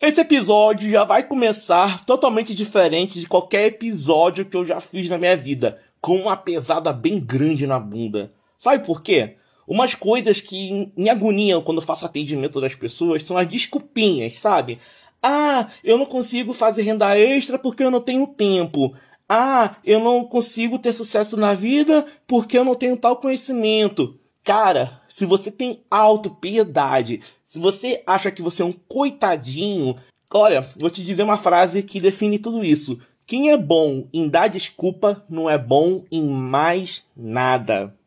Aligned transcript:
Esse 0.00 0.20
episódio 0.20 0.88
já 0.88 1.02
vai 1.02 1.24
começar 1.24 2.04
totalmente 2.04 2.54
diferente 2.54 3.18
de 3.18 3.26
qualquer 3.26 3.66
episódio 3.66 4.44
que 4.44 4.56
eu 4.56 4.64
já 4.64 4.80
fiz 4.80 5.10
na 5.10 5.18
minha 5.18 5.36
vida, 5.36 5.76
com 6.00 6.14
uma 6.14 6.36
pesada 6.36 6.92
bem 6.92 7.18
grande 7.18 7.66
na 7.66 7.80
bunda. 7.80 8.32
Sabe 8.56 8.86
por 8.86 9.02
quê? 9.02 9.34
Umas 9.66 9.96
coisas 9.96 10.40
que 10.40 10.92
me 10.96 11.10
agoniam 11.10 11.60
quando 11.60 11.82
faço 11.82 12.06
atendimento 12.06 12.60
das 12.60 12.76
pessoas 12.76 13.24
são 13.24 13.36
as 13.36 13.48
desculpinhas, 13.48 14.34
sabe? 14.34 14.78
Ah, 15.20 15.66
eu 15.82 15.98
não 15.98 16.06
consigo 16.06 16.54
fazer 16.54 16.82
renda 16.82 17.18
extra 17.18 17.58
porque 17.58 17.82
eu 17.82 17.90
não 17.90 18.00
tenho 18.00 18.24
tempo. 18.24 18.94
Ah, 19.28 19.74
eu 19.84 19.98
não 19.98 20.22
consigo 20.24 20.78
ter 20.78 20.92
sucesso 20.92 21.36
na 21.36 21.54
vida 21.54 22.06
porque 22.24 22.56
eu 22.56 22.64
não 22.64 22.76
tenho 22.76 22.96
tal 22.96 23.16
conhecimento. 23.16 24.16
Cara, 24.44 24.97
se 25.18 25.26
você 25.26 25.50
tem 25.50 25.80
autopiedade, 25.90 27.20
se 27.44 27.58
você 27.58 28.00
acha 28.06 28.30
que 28.30 28.40
você 28.40 28.62
é 28.62 28.64
um 28.64 28.74
coitadinho, 28.86 29.96
olha, 30.32 30.70
vou 30.78 30.88
te 30.88 31.02
dizer 31.02 31.24
uma 31.24 31.36
frase 31.36 31.82
que 31.82 32.00
define 32.00 32.38
tudo 32.38 32.64
isso. 32.64 33.00
Quem 33.26 33.50
é 33.50 33.56
bom 33.56 34.06
em 34.12 34.28
dar 34.28 34.46
desculpa 34.46 35.24
não 35.28 35.50
é 35.50 35.58
bom 35.58 36.04
em 36.12 36.22
mais 36.22 37.04
nada. 37.16 37.97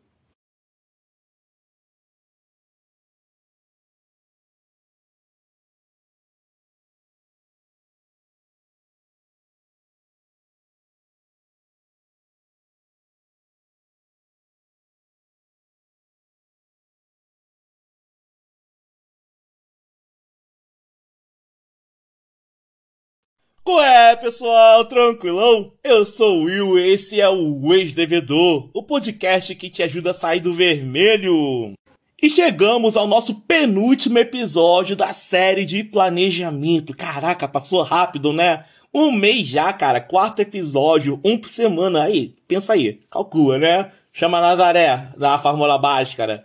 Qual 23.64 23.80
é, 23.80 24.16
pessoal? 24.16 24.84
Tranquilão? 24.86 25.72
Eu 25.84 26.04
sou 26.04 26.40
o 26.40 26.44
Will 26.46 26.80
e 26.80 26.94
esse 26.94 27.20
é 27.20 27.28
o 27.28 27.72
Ex-Devedor, 27.72 28.68
o 28.74 28.82
podcast 28.82 29.54
que 29.54 29.70
te 29.70 29.84
ajuda 29.84 30.10
a 30.10 30.14
sair 30.14 30.40
do 30.40 30.52
vermelho. 30.52 31.72
E 32.20 32.28
chegamos 32.28 32.96
ao 32.96 33.06
nosso 33.06 33.36
penúltimo 33.42 34.18
episódio 34.18 34.96
da 34.96 35.12
série 35.12 35.64
de 35.64 35.84
planejamento. 35.84 36.92
Caraca, 36.96 37.46
passou 37.46 37.82
rápido, 37.82 38.32
né? 38.32 38.64
Um 38.92 39.12
mês 39.12 39.46
já, 39.46 39.72
cara. 39.72 40.00
Quarto 40.00 40.40
episódio, 40.40 41.20
um 41.24 41.38
por 41.38 41.48
semana. 41.48 42.02
Aí, 42.02 42.34
pensa 42.48 42.72
aí, 42.72 43.00
calcula, 43.08 43.58
né? 43.58 43.92
Chama 44.12 44.40
Nazaré 44.40 45.06
da 45.16 45.38
Fórmula 45.38 45.78
Báscara. 45.78 46.42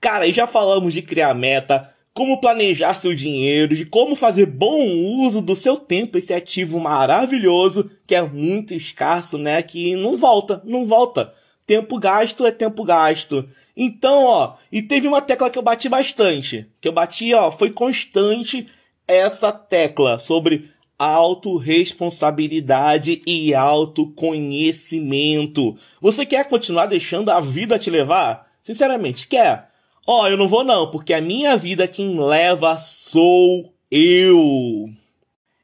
Cara, 0.00 0.28
e 0.28 0.32
já 0.32 0.46
falamos 0.46 0.94
de 0.94 1.02
criar 1.02 1.34
meta, 1.34 1.92
como 2.14 2.40
planejar 2.40 2.94
seu 2.94 3.14
dinheiro, 3.14 3.74
de 3.74 3.86
como 3.86 4.14
fazer 4.14 4.46
bom 4.46 4.86
uso 5.24 5.40
do 5.40 5.56
seu 5.56 5.78
tempo, 5.78 6.18
esse 6.18 6.34
ativo 6.34 6.78
maravilhoso 6.78 7.90
que 8.06 8.14
é 8.14 8.22
muito 8.22 8.74
escasso, 8.74 9.38
né? 9.38 9.62
Que 9.62 9.96
não 9.96 10.18
volta, 10.18 10.60
não 10.64 10.86
volta. 10.86 11.32
Tempo 11.66 11.98
gasto 11.98 12.44
é 12.44 12.52
tempo 12.52 12.84
gasto. 12.84 13.48
Então, 13.76 14.24
ó, 14.24 14.54
e 14.70 14.82
teve 14.82 15.08
uma 15.08 15.22
tecla 15.22 15.48
que 15.48 15.58
eu 15.58 15.62
bati 15.62 15.88
bastante, 15.88 16.68
que 16.80 16.88
eu 16.88 16.92
bati, 16.92 17.32
ó, 17.32 17.50
foi 17.50 17.70
constante 17.70 18.68
essa 19.08 19.50
tecla 19.50 20.18
sobre 20.18 20.70
autorresponsabilidade 20.98 23.22
e 23.26 23.54
autoconhecimento. 23.54 25.74
Você 26.00 26.26
quer 26.26 26.46
continuar 26.48 26.86
deixando 26.86 27.30
a 27.30 27.40
vida 27.40 27.78
te 27.78 27.90
levar? 27.90 28.52
Sinceramente, 28.60 29.26
quer? 29.26 29.71
Ó, 30.04 30.22
oh, 30.22 30.26
eu 30.26 30.36
não 30.36 30.48
vou 30.48 30.64
não, 30.64 30.90
porque 30.90 31.14
a 31.14 31.20
minha 31.20 31.56
vida 31.56 31.86
quem 31.86 32.18
leva 32.18 32.76
sou 32.76 33.72
eu. 33.88 34.88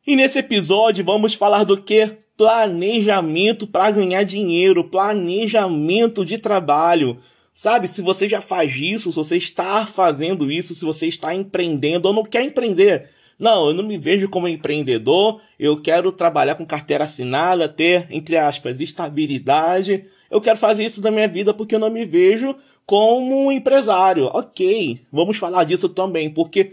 E 0.06 0.14
nesse 0.14 0.39
episódio 0.39 1.05
vamos 1.05 1.34
falar 1.34 1.64
do 1.64 1.83
que? 1.83 2.17
Planejamento 2.36 3.66
para 3.66 3.91
ganhar 3.91 4.22
dinheiro, 4.22 4.84
planejamento 4.84 6.25
de 6.25 6.39
trabalho. 6.39 7.19
Sabe, 7.53 7.88
se 7.88 8.00
você 8.00 8.28
já 8.28 8.41
faz 8.41 8.76
isso, 8.76 9.10
se 9.10 9.16
você 9.16 9.37
está 9.37 9.84
fazendo 9.84 10.49
isso, 10.49 10.72
se 10.72 10.84
você 10.84 11.09
está 11.09 11.34
empreendendo 11.34 12.06
ou 12.06 12.15
não 12.15 12.22
quer 12.22 12.44
empreender. 12.44 13.10
Não, 13.37 13.66
eu 13.66 13.75
não 13.75 13.82
me 13.82 13.99
vejo 13.99 14.28
como 14.28 14.47
empreendedor, 14.47 15.41
eu 15.59 15.81
quero 15.82 16.12
trabalhar 16.12 16.55
com 16.55 16.65
carteira 16.65 17.03
assinada, 17.03 17.69
ter, 17.69 18.06
entre 18.10 18.37
aspas, 18.37 18.81
estabilidade. 18.81 20.05
Eu 20.31 20.41
quero 20.41 20.59
fazer 20.59 20.84
isso 20.84 21.03
na 21.03 21.10
minha 21.10 21.26
vida 21.26 21.53
porque 21.53 21.75
eu 21.75 21.81
não 21.81 21.91
me 21.91 22.05
vejo 22.05 22.55
como 22.88 23.53
empresário. 23.53 24.31
Ok, 24.32 25.03
vamos 25.12 25.37
falar 25.37 25.65
disso 25.65 25.91
também, 25.91 26.31
porque 26.31 26.72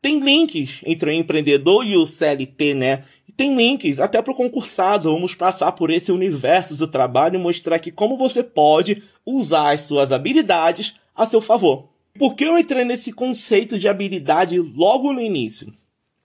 tem 0.00 0.18
links 0.18 0.80
entre 0.84 1.10
o 1.10 1.12
empreendedor 1.12 1.86
e 1.86 1.96
o 1.96 2.04
CLT, 2.04 2.74
né? 2.74 3.04
Tem 3.36 3.54
links 3.54 4.00
até 4.00 4.20
para 4.20 4.32
o 4.32 4.36
concursado. 4.36 5.12
Vamos 5.12 5.36
passar 5.36 5.70
por 5.70 5.88
esse 5.88 6.10
universo 6.10 6.74
do 6.74 6.88
trabalho 6.88 7.36
e 7.36 7.38
mostrar 7.38 7.78
que 7.78 7.92
como 7.92 8.16
você 8.16 8.42
pode 8.42 9.04
usar 9.24 9.70
as 9.70 9.82
suas 9.82 10.10
habilidades 10.10 10.96
a 11.14 11.26
seu 11.26 11.40
favor. 11.40 11.90
Por 12.18 12.34
que 12.34 12.42
eu 12.42 12.58
entrei 12.58 12.84
nesse 12.84 13.12
conceito 13.12 13.78
de 13.78 13.88
habilidade 13.88 14.58
logo 14.58 15.12
no 15.12 15.20
início? 15.20 15.72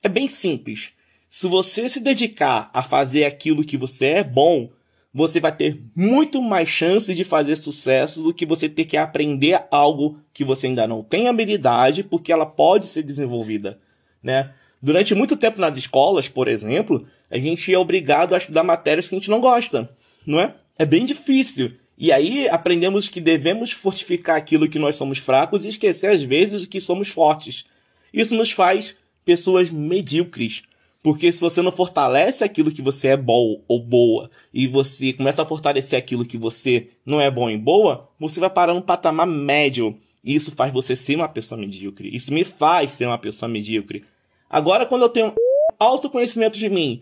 É 0.01 0.09
bem 0.09 0.27
simples. 0.27 0.93
Se 1.29 1.45
você 1.45 1.87
se 1.87 1.99
dedicar 1.99 2.71
a 2.73 2.81
fazer 2.81 3.25
aquilo 3.25 3.63
que 3.63 3.77
você 3.77 4.05
é 4.07 4.23
bom, 4.23 4.71
você 5.17 5.39
vai 5.39 5.51
ter 5.51 5.81
muito 5.95 6.39
mais 6.39 6.69
chances 6.69 7.17
de 7.17 7.23
fazer 7.23 7.55
sucesso 7.55 8.21
do 8.21 8.31
que 8.31 8.45
você 8.45 8.69
ter 8.69 8.85
que 8.85 8.95
aprender 8.95 9.59
algo 9.71 10.19
que 10.31 10.43
você 10.43 10.67
ainda 10.67 10.87
não 10.87 11.01
tem 11.01 11.27
habilidade, 11.27 12.03
porque 12.03 12.31
ela 12.31 12.45
pode 12.45 12.85
ser 12.85 13.01
desenvolvida, 13.01 13.79
né? 14.21 14.53
Durante 14.79 15.15
muito 15.15 15.35
tempo 15.35 15.59
nas 15.59 15.75
escolas, 15.75 16.29
por 16.29 16.47
exemplo, 16.47 17.03
a 17.31 17.39
gente 17.39 17.73
é 17.73 17.79
obrigado 17.79 18.35
a 18.35 18.37
estudar 18.37 18.63
matérias 18.63 19.09
que 19.09 19.15
a 19.15 19.17
gente 19.17 19.31
não 19.31 19.41
gosta, 19.41 19.89
não 20.23 20.39
é? 20.39 20.53
É 20.77 20.85
bem 20.85 21.03
difícil. 21.03 21.71
E 21.97 22.11
aí 22.11 22.47
aprendemos 22.47 23.07
que 23.07 23.19
devemos 23.19 23.71
fortificar 23.71 24.35
aquilo 24.35 24.69
que 24.69 24.77
nós 24.77 24.97
somos 24.97 25.17
fracos 25.17 25.65
e 25.65 25.69
esquecer 25.69 26.11
às 26.11 26.21
vezes 26.21 26.67
que 26.67 26.79
somos 26.79 27.07
fortes. 27.07 27.65
Isso 28.13 28.35
nos 28.35 28.51
faz 28.51 28.93
pessoas 29.25 29.71
medíocres, 29.71 30.61
porque 31.07 31.31
se 31.31 31.39
você 31.39 31.61
não 31.61 31.71
fortalece 31.71 32.43
aquilo 32.43 32.69
que 32.69 32.81
você 32.81 33.07
é 33.07 33.15
bom 33.15 33.63
ou 33.65 33.81
boa 33.81 34.29
e 34.53 34.67
você 34.67 35.13
começa 35.13 35.41
a 35.41 35.45
fortalecer 35.45 35.97
aquilo 35.97 36.25
que 36.25 36.37
você 36.37 36.89
não 37.05 37.21
é 37.21 37.31
bom 37.31 37.49
e 37.49 37.57
boa, 37.57 38.09
você 38.19 38.41
vai 38.41 38.49
parar 38.49 38.73
num 38.73 38.81
patamar 38.81 39.25
médio. 39.25 39.97
E 40.21 40.35
isso 40.35 40.51
faz 40.51 40.73
você 40.73 40.97
ser 40.97 41.15
uma 41.15 41.29
pessoa 41.29 41.57
medíocre. 41.57 42.13
Isso 42.13 42.33
me 42.33 42.43
faz 42.43 42.91
ser 42.91 43.05
uma 43.05 43.17
pessoa 43.17 43.47
medíocre. 43.47 44.03
Agora, 44.49 44.85
quando 44.85 45.03
eu 45.03 45.07
tenho 45.07 45.33
autoconhecimento 45.79 46.59
de 46.59 46.67
mim. 46.67 47.01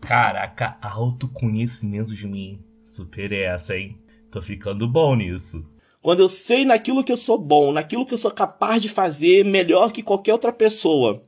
Caraca, 0.00 0.76
autoconhecimento 0.82 2.12
de 2.12 2.26
mim. 2.26 2.60
Super 2.82 3.30
essa, 3.30 3.78
hein? 3.78 3.96
Tô 4.32 4.42
ficando 4.42 4.88
bom 4.88 5.14
nisso. 5.14 5.64
Quando 6.02 6.18
eu 6.18 6.28
sei 6.28 6.64
naquilo 6.64 7.04
que 7.04 7.12
eu 7.12 7.16
sou 7.16 7.38
bom, 7.38 7.70
naquilo 7.70 8.04
que 8.04 8.14
eu 8.14 8.18
sou 8.18 8.32
capaz 8.32 8.82
de 8.82 8.88
fazer 8.88 9.44
melhor 9.44 9.92
que 9.92 10.02
qualquer 10.02 10.32
outra 10.32 10.52
pessoa. 10.52 11.22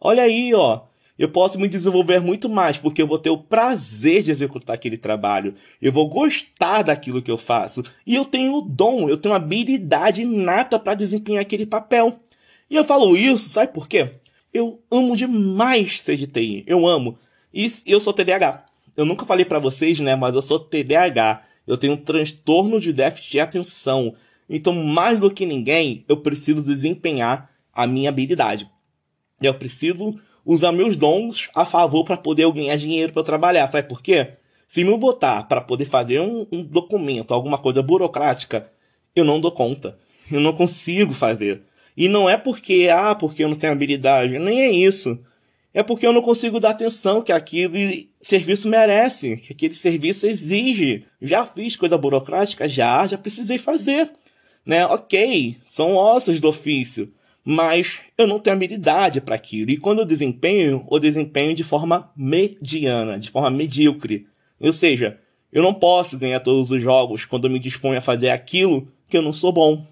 Olha 0.00 0.24
aí, 0.24 0.52
ó 0.52 0.87
eu 1.18 1.28
posso 1.28 1.58
me 1.58 1.66
desenvolver 1.66 2.20
muito 2.20 2.48
mais, 2.48 2.78
porque 2.78 3.02
eu 3.02 3.06
vou 3.06 3.18
ter 3.18 3.30
o 3.30 3.38
prazer 3.38 4.22
de 4.22 4.30
executar 4.30 4.74
aquele 4.74 4.96
trabalho, 4.96 5.54
eu 5.82 5.92
vou 5.92 6.08
gostar 6.08 6.82
daquilo 6.82 7.20
que 7.20 7.30
eu 7.30 7.36
faço, 7.36 7.82
e 8.06 8.14
eu 8.14 8.24
tenho 8.24 8.54
o 8.54 8.62
dom, 8.62 9.08
eu 9.08 9.16
tenho 9.16 9.34
habilidade 9.34 10.22
inata 10.22 10.78
para 10.78 10.94
desempenhar 10.94 11.42
aquele 11.42 11.66
papel. 11.66 12.20
E 12.70 12.76
eu 12.76 12.84
falo 12.84 13.16
isso, 13.16 13.48
sabe 13.48 13.72
por 13.72 13.88
quê? 13.88 14.10
Eu 14.54 14.80
amo 14.90 15.16
demais 15.16 16.00
ser 16.00 16.16
de 16.16 16.26
TI, 16.26 16.64
eu 16.66 16.86
amo. 16.86 17.18
E 17.52 17.66
eu 17.86 17.98
sou 17.98 18.12
TDAH. 18.12 18.66
Eu 18.96 19.04
nunca 19.04 19.24
falei 19.24 19.44
para 19.44 19.58
vocês, 19.58 19.98
né, 20.00 20.14
mas 20.16 20.34
eu 20.34 20.42
sou 20.42 20.60
TDAH. 20.60 21.42
Eu 21.66 21.76
tenho 21.76 21.94
um 21.94 21.96
transtorno 21.96 22.80
de 22.80 22.92
déficit 22.92 23.32
de 23.32 23.40
atenção. 23.40 24.14
Então, 24.48 24.72
mais 24.72 25.18
do 25.18 25.30
que 25.30 25.44
ninguém, 25.44 26.04
eu 26.08 26.16
preciso 26.16 26.62
desempenhar 26.62 27.50
a 27.72 27.86
minha 27.86 28.08
habilidade. 28.08 28.68
Eu 29.40 29.54
preciso 29.54 30.18
usar 30.48 30.72
meus 30.72 30.96
dons 30.96 31.50
a 31.54 31.66
favor 31.66 32.04
para 32.04 32.16
poder 32.16 32.50
ganhar 32.50 32.74
dinheiro 32.76 33.12
para 33.12 33.22
trabalhar. 33.22 33.68
Sabe 33.68 33.86
por 33.86 34.02
quê? 34.02 34.32
Se 34.66 34.82
me 34.82 34.96
botar 34.96 35.42
para 35.44 35.60
poder 35.60 35.84
fazer 35.84 36.20
um, 36.20 36.46
um, 36.50 36.64
documento, 36.64 37.34
alguma 37.34 37.58
coisa 37.58 37.82
burocrática, 37.82 38.72
eu 39.14 39.26
não 39.26 39.38
dou 39.38 39.52
conta. 39.52 39.98
Eu 40.32 40.40
não 40.40 40.54
consigo 40.54 41.12
fazer. 41.12 41.62
E 41.94 42.08
não 42.08 42.30
é 42.30 42.38
porque, 42.38 42.88
ah, 42.90 43.14
porque 43.14 43.44
eu 43.44 43.48
não 43.48 43.56
tenho 43.56 43.74
habilidade. 43.74 44.38
Nem 44.38 44.62
é 44.62 44.70
isso. 44.70 45.18
É 45.74 45.82
porque 45.82 46.06
eu 46.06 46.14
não 46.14 46.22
consigo 46.22 46.58
dar 46.58 46.70
atenção 46.70 47.20
que 47.20 47.30
aquele 47.30 48.10
serviço 48.18 48.68
merece, 48.68 49.36
que 49.36 49.52
aquele 49.52 49.74
serviço 49.74 50.26
exige. 50.26 51.04
Já 51.20 51.44
fiz 51.44 51.76
coisa 51.76 51.98
burocrática? 51.98 52.66
Já, 52.66 53.06
já 53.06 53.18
precisei 53.18 53.58
fazer. 53.58 54.10
Né? 54.64 54.86
Ok, 54.86 55.58
são 55.64 55.94
ossos 55.94 56.40
do 56.40 56.48
ofício 56.48 57.12
mas 57.44 58.00
eu 58.16 58.26
não 58.26 58.38
tenho 58.38 58.56
habilidade 58.56 59.20
para 59.20 59.34
aquilo. 59.34 59.70
E 59.70 59.76
quando 59.76 60.00
eu 60.00 60.04
desempenho, 60.04 60.86
eu 60.90 60.98
desempenho 60.98 61.54
de 61.54 61.64
forma 61.64 62.10
mediana, 62.16 63.18
de 63.18 63.30
forma 63.30 63.50
medíocre. 63.50 64.26
Ou 64.60 64.72
seja, 64.72 65.18
eu 65.52 65.62
não 65.62 65.72
posso 65.72 66.18
ganhar 66.18 66.40
todos 66.40 66.70
os 66.70 66.82
jogos 66.82 67.24
quando 67.24 67.46
eu 67.46 67.50
me 67.50 67.58
disponho 67.58 67.98
a 67.98 68.02
fazer 68.02 68.30
aquilo 68.30 68.88
que 69.08 69.16
eu 69.16 69.22
não 69.22 69.32
sou 69.32 69.52
bom. 69.52 69.86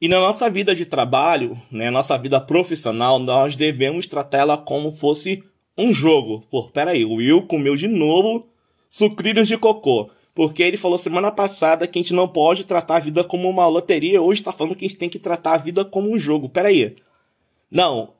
E 0.00 0.08
na 0.08 0.20
nossa 0.20 0.48
vida 0.48 0.74
de 0.74 0.86
trabalho, 0.86 1.60
né, 1.70 1.90
nossa 1.90 2.16
vida 2.16 2.40
profissional, 2.40 3.18
nós 3.18 3.56
devemos 3.56 4.06
tratar 4.06 4.38
ela 4.38 4.56
como 4.56 4.92
fosse 4.92 5.42
um 5.76 5.92
jogo. 5.92 6.46
Pô, 6.50 6.68
peraí, 6.68 7.04
o 7.04 7.14
Will 7.14 7.42
comeu 7.42 7.76
de 7.76 7.88
novo 7.88 8.48
sucrilhos 8.88 9.48
de 9.48 9.58
cocô. 9.58 10.10
Porque 10.38 10.62
ele 10.62 10.76
falou 10.76 10.96
semana 10.96 11.32
passada 11.32 11.84
que 11.88 11.98
a 11.98 12.02
gente 12.02 12.14
não 12.14 12.28
pode 12.28 12.62
tratar 12.62 12.98
a 12.98 13.00
vida 13.00 13.24
como 13.24 13.50
uma 13.50 13.66
loteria. 13.66 14.22
Hoje 14.22 14.40
tá 14.40 14.52
falando 14.52 14.76
que 14.76 14.84
a 14.84 14.88
gente 14.88 14.96
tem 14.96 15.08
que 15.08 15.18
tratar 15.18 15.54
a 15.54 15.58
vida 15.58 15.84
como 15.84 16.12
um 16.12 16.16
jogo. 16.16 16.48
Peraí. 16.48 16.94
Não. 17.68 18.14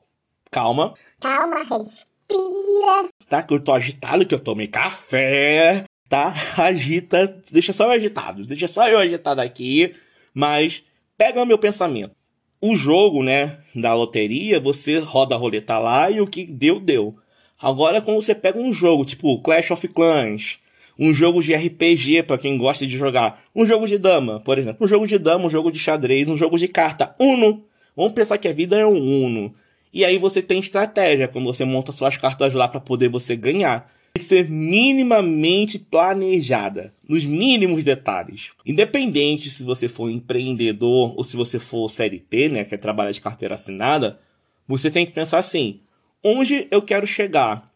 Calma. 0.51 0.95
Calma, 1.21 1.59
respira. 1.59 3.07
Tá? 3.29 3.41
Que 3.41 3.53
eu 3.53 3.59
tô 3.61 3.71
agitado, 3.71 4.25
que 4.25 4.35
eu 4.35 4.39
tomei 4.41 4.67
café. 4.67 5.85
Tá? 6.09 6.33
Agita. 6.61 7.39
Deixa 7.53 7.71
só 7.71 7.85
eu 7.85 7.91
agitado. 7.91 8.45
Deixa 8.45 8.67
só 8.67 8.85
eu 8.89 8.99
agitado 8.99 9.39
aqui. 9.39 9.95
Mas 10.33 10.83
pega 11.17 11.41
o 11.41 11.45
meu 11.45 11.57
pensamento. 11.57 12.13
O 12.59 12.75
jogo, 12.75 13.23
né, 13.23 13.59
da 13.73 13.93
loteria, 13.93 14.59
você 14.59 14.99
roda 14.99 15.35
a 15.35 15.37
roleta 15.37 15.79
lá 15.79 16.11
e 16.11 16.19
o 16.19 16.27
que 16.27 16.45
deu, 16.45 16.81
deu. 16.81 17.17
Agora, 17.57 18.01
quando 18.01 18.21
você 18.21 18.35
pega 18.35 18.59
um 18.59 18.73
jogo, 18.73 19.05
tipo 19.05 19.41
Clash 19.41 19.71
of 19.71 19.87
Clans, 19.87 20.59
um 20.99 21.13
jogo 21.13 21.41
de 21.41 21.55
RPG 21.55 22.23
para 22.23 22.37
quem 22.37 22.57
gosta 22.57 22.85
de 22.85 22.97
jogar, 22.97 23.41
um 23.55 23.65
jogo 23.65 23.87
de 23.87 23.97
dama, 23.97 24.41
por 24.41 24.57
exemplo, 24.57 24.85
um 24.85 24.87
jogo 24.87 25.07
de 25.07 25.17
dama, 25.17 25.45
um 25.45 25.49
jogo 25.49 25.71
de 25.71 25.79
xadrez, 25.79 26.27
um 26.27 26.37
jogo 26.37 26.59
de 26.59 26.67
carta, 26.67 27.15
Uno. 27.17 27.63
Vamos 27.95 28.11
pensar 28.11 28.37
que 28.37 28.47
a 28.49 28.53
vida 28.53 28.77
é 28.77 28.85
um 28.85 29.25
Uno. 29.25 29.55
E 29.93 30.03
aí 30.03 30.17
você 30.17 30.41
tem 30.41 30.59
estratégia 30.59 31.27
quando 31.27 31.45
você 31.45 31.63
monta 31.63 31.93
suas 31.93 32.17
cartas 32.17 32.53
lá 32.53 32.67
para 32.67 32.81
poder 32.81 33.07
você 33.07 33.35
ganhar 33.35 33.89
que 34.13 34.23
ser 34.23 34.49
minimamente 34.49 35.79
planejada, 35.79 36.93
nos 37.07 37.23
mínimos 37.23 37.83
detalhes. 37.83 38.49
Independente 38.65 39.49
se 39.49 39.63
você 39.63 39.87
for 39.87 40.09
empreendedor 40.09 41.17
ou 41.17 41.23
se 41.23 41.37
você 41.37 41.57
for 41.57 41.89
CLT, 41.89 42.49
né, 42.49 42.63
que 42.65 42.75
é 42.75 42.77
trabalhar 42.77 43.11
de 43.11 43.21
carteira 43.21 43.55
assinada, 43.55 44.19
você 44.67 44.91
tem 44.91 45.05
que 45.05 45.13
pensar 45.13 45.39
assim: 45.39 45.79
onde 46.23 46.67
eu 46.69 46.81
quero 46.81 47.07
chegar? 47.07 47.71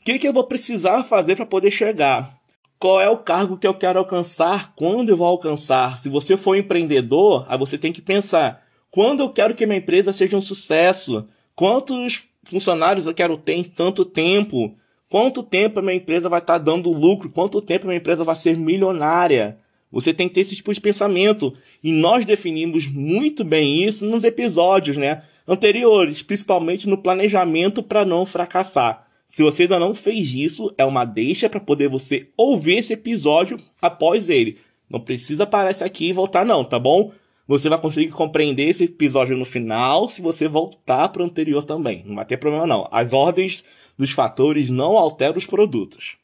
O 0.00 0.04
que, 0.04 0.18
que 0.18 0.28
eu 0.28 0.32
vou 0.32 0.44
precisar 0.44 1.04
fazer 1.04 1.36
para 1.36 1.46
poder 1.46 1.70
chegar? 1.70 2.39
Qual 2.80 2.98
é 2.98 3.10
o 3.10 3.18
cargo 3.18 3.58
que 3.58 3.66
eu 3.66 3.74
quero 3.74 3.98
alcançar? 3.98 4.72
Quando 4.74 5.10
eu 5.10 5.16
vou 5.18 5.26
alcançar? 5.26 5.98
Se 5.98 6.08
você 6.08 6.34
for 6.34 6.56
empreendedor, 6.56 7.44
aí 7.46 7.58
você 7.58 7.76
tem 7.76 7.92
que 7.92 8.00
pensar: 8.00 8.66
quando 8.90 9.20
eu 9.20 9.28
quero 9.28 9.54
que 9.54 9.66
minha 9.66 9.78
empresa 9.78 10.14
seja 10.14 10.34
um 10.34 10.40
sucesso? 10.40 11.28
Quantos 11.54 12.26
funcionários 12.42 13.04
eu 13.04 13.12
quero 13.12 13.36
ter 13.36 13.52
em 13.52 13.64
tanto 13.64 14.02
tempo? 14.02 14.74
Quanto 15.10 15.42
tempo 15.42 15.78
a 15.78 15.82
minha 15.82 15.96
empresa 15.96 16.30
vai 16.30 16.40
estar 16.40 16.54
tá 16.54 16.58
dando 16.58 16.90
lucro? 16.90 17.28
Quanto 17.28 17.60
tempo 17.60 17.84
a 17.84 17.88
minha 17.88 17.98
empresa 17.98 18.24
vai 18.24 18.34
ser 18.34 18.56
milionária? 18.56 19.58
Você 19.92 20.14
tem 20.14 20.26
que 20.26 20.36
ter 20.36 20.40
esse 20.40 20.56
tipo 20.56 20.72
de 20.72 20.80
pensamento. 20.80 21.52
E 21.84 21.92
nós 21.92 22.24
definimos 22.24 22.90
muito 22.90 23.44
bem 23.44 23.84
isso 23.84 24.06
nos 24.06 24.24
episódios 24.24 24.96
né, 24.96 25.22
anteriores, 25.46 26.22
principalmente 26.22 26.88
no 26.88 26.96
planejamento 26.96 27.82
para 27.82 28.06
não 28.06 28.24
fracassar. 28.24 29.09
Se 29.30 29.44
você 29.44 29.62
ainda 29.62 29.78
não 29.78 29.94
fez 29.94 30.34
isso, 30.34 30.74
é 30.76 30.84
uma 30.84 31.04
deixa 31.04 31.48
para 31.48 31.60
poder 31.60 31.88
você 31.88 32.28
ouvir 32.36 32.78
esse 32.78 32.94
episódio 32.94 33.60
após 33.80 34.28
ele. 34.28 34.58
Não 34.90 34.98
precisa 34.98 35.46
parar 35.46 35.70
esse 35.70 35.84
aqui 35.84 36.08
e 36.08 36.12
voltar, 36.12 36.44
não, 36.44 36.64
tá 36.64 36.80
bom? 36.80 37.12
Você 37.46 37.68
vai 37.68 37.80
conseguir 37.80 38.10
compreender 38.10 38.64
esse 38.64 38.84
episódio 38.84 39.36
no 39.36 39.44
final 39.44 40.10
se 40.10 40.20
você 40.20 40.48
voltar 40.48 41.10
para 41.10 41.22
o 41.22 41.24
anterior 41.24 41.62
também. 41.62 42.02
Não 42.04 42.16
vai 42.16 42.24
ter 42.24 42.38
problema, 42.38 42.66
não. 42.66 42.88
As 42.90 43.12
ordens 43.12 43.62
dos 43.96 44.10
fatores 44.10 44.68
não 44.68 44.98
altera 44.98 45.38
os 45.38 45.46
produtos. 45.46 46.16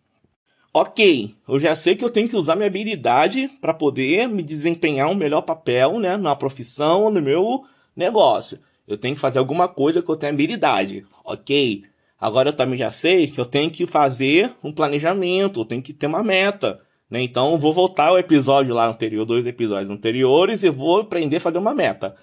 Ok, 0.74 1.32
eu 1.48 1.60
já 1.60 1.76
sei 1.76 1.94
que 1.94 2.04
eu 2.04 2.10
tenho 2.10 2.28
que 2.28 2.36
usar 2.36 2.56
minha 2.56 2.66
habilidade 2.66 3.48
para 3.60 3.72
poder 3.72 4.28
me 4.28 4.42
desempenhar 4.42 5.08
um 5.08 5.14
melhor 5.14 5.42
papel 5.42 6.00
né, 6.00 6.16
na 6.16 6.34
profissão, 6.34 7.08
no 7.08 7.22
meu 7.22 7.62
negócio. 7.94 8.58
Eu 8.86 8.98
tenho 8.98 9.14
que 9.14 9.20
fazer 9.20 9.38
alguma 9.38 9.68
coisa 9.68 10.02
que 10.02 10.10
eu 10.10 10.16
tenha 10.16 10.32
habilidade. 10.32 11.06
Ok, 11.24 11.84
agora 12.20 12.50
eu 12.50 12.52
também 12.52 12.78
já 12.78 12.90
sei 12.90 13.26
que 13.26 13.40
eu 13.40 13.44
tenho 13.44 13.70
que 13.70 13.86
fazer 13.86 14.52
um 14.62 14.72
planejamento, 14.72 15.60
eu 15.60 15.64
tenho 15.64 15.82
que 15.82 15.92
ter 15.92 16.06
uma 16.06 16.22
meta. 16.22 16.80
Né? 17.10 17.22
Então 17.22 17.58
vou 17.58 17.72
voltar 17.72 18.08
ao 18.08 18.18
episódio 18.18 18.74
lá 18.74 18.86
anterior, 18.88 19.24
dois 19.24 19.46
episódios 19.46 19.90
anteriores, 19.90 20.62
e 20.62 20.70
vou 20.70 21.00
aprender 21.00 21.36
a 21.36 21.40
fazer 21.40 21.58
uma 21.58 21.74
meta. 21.74 22.16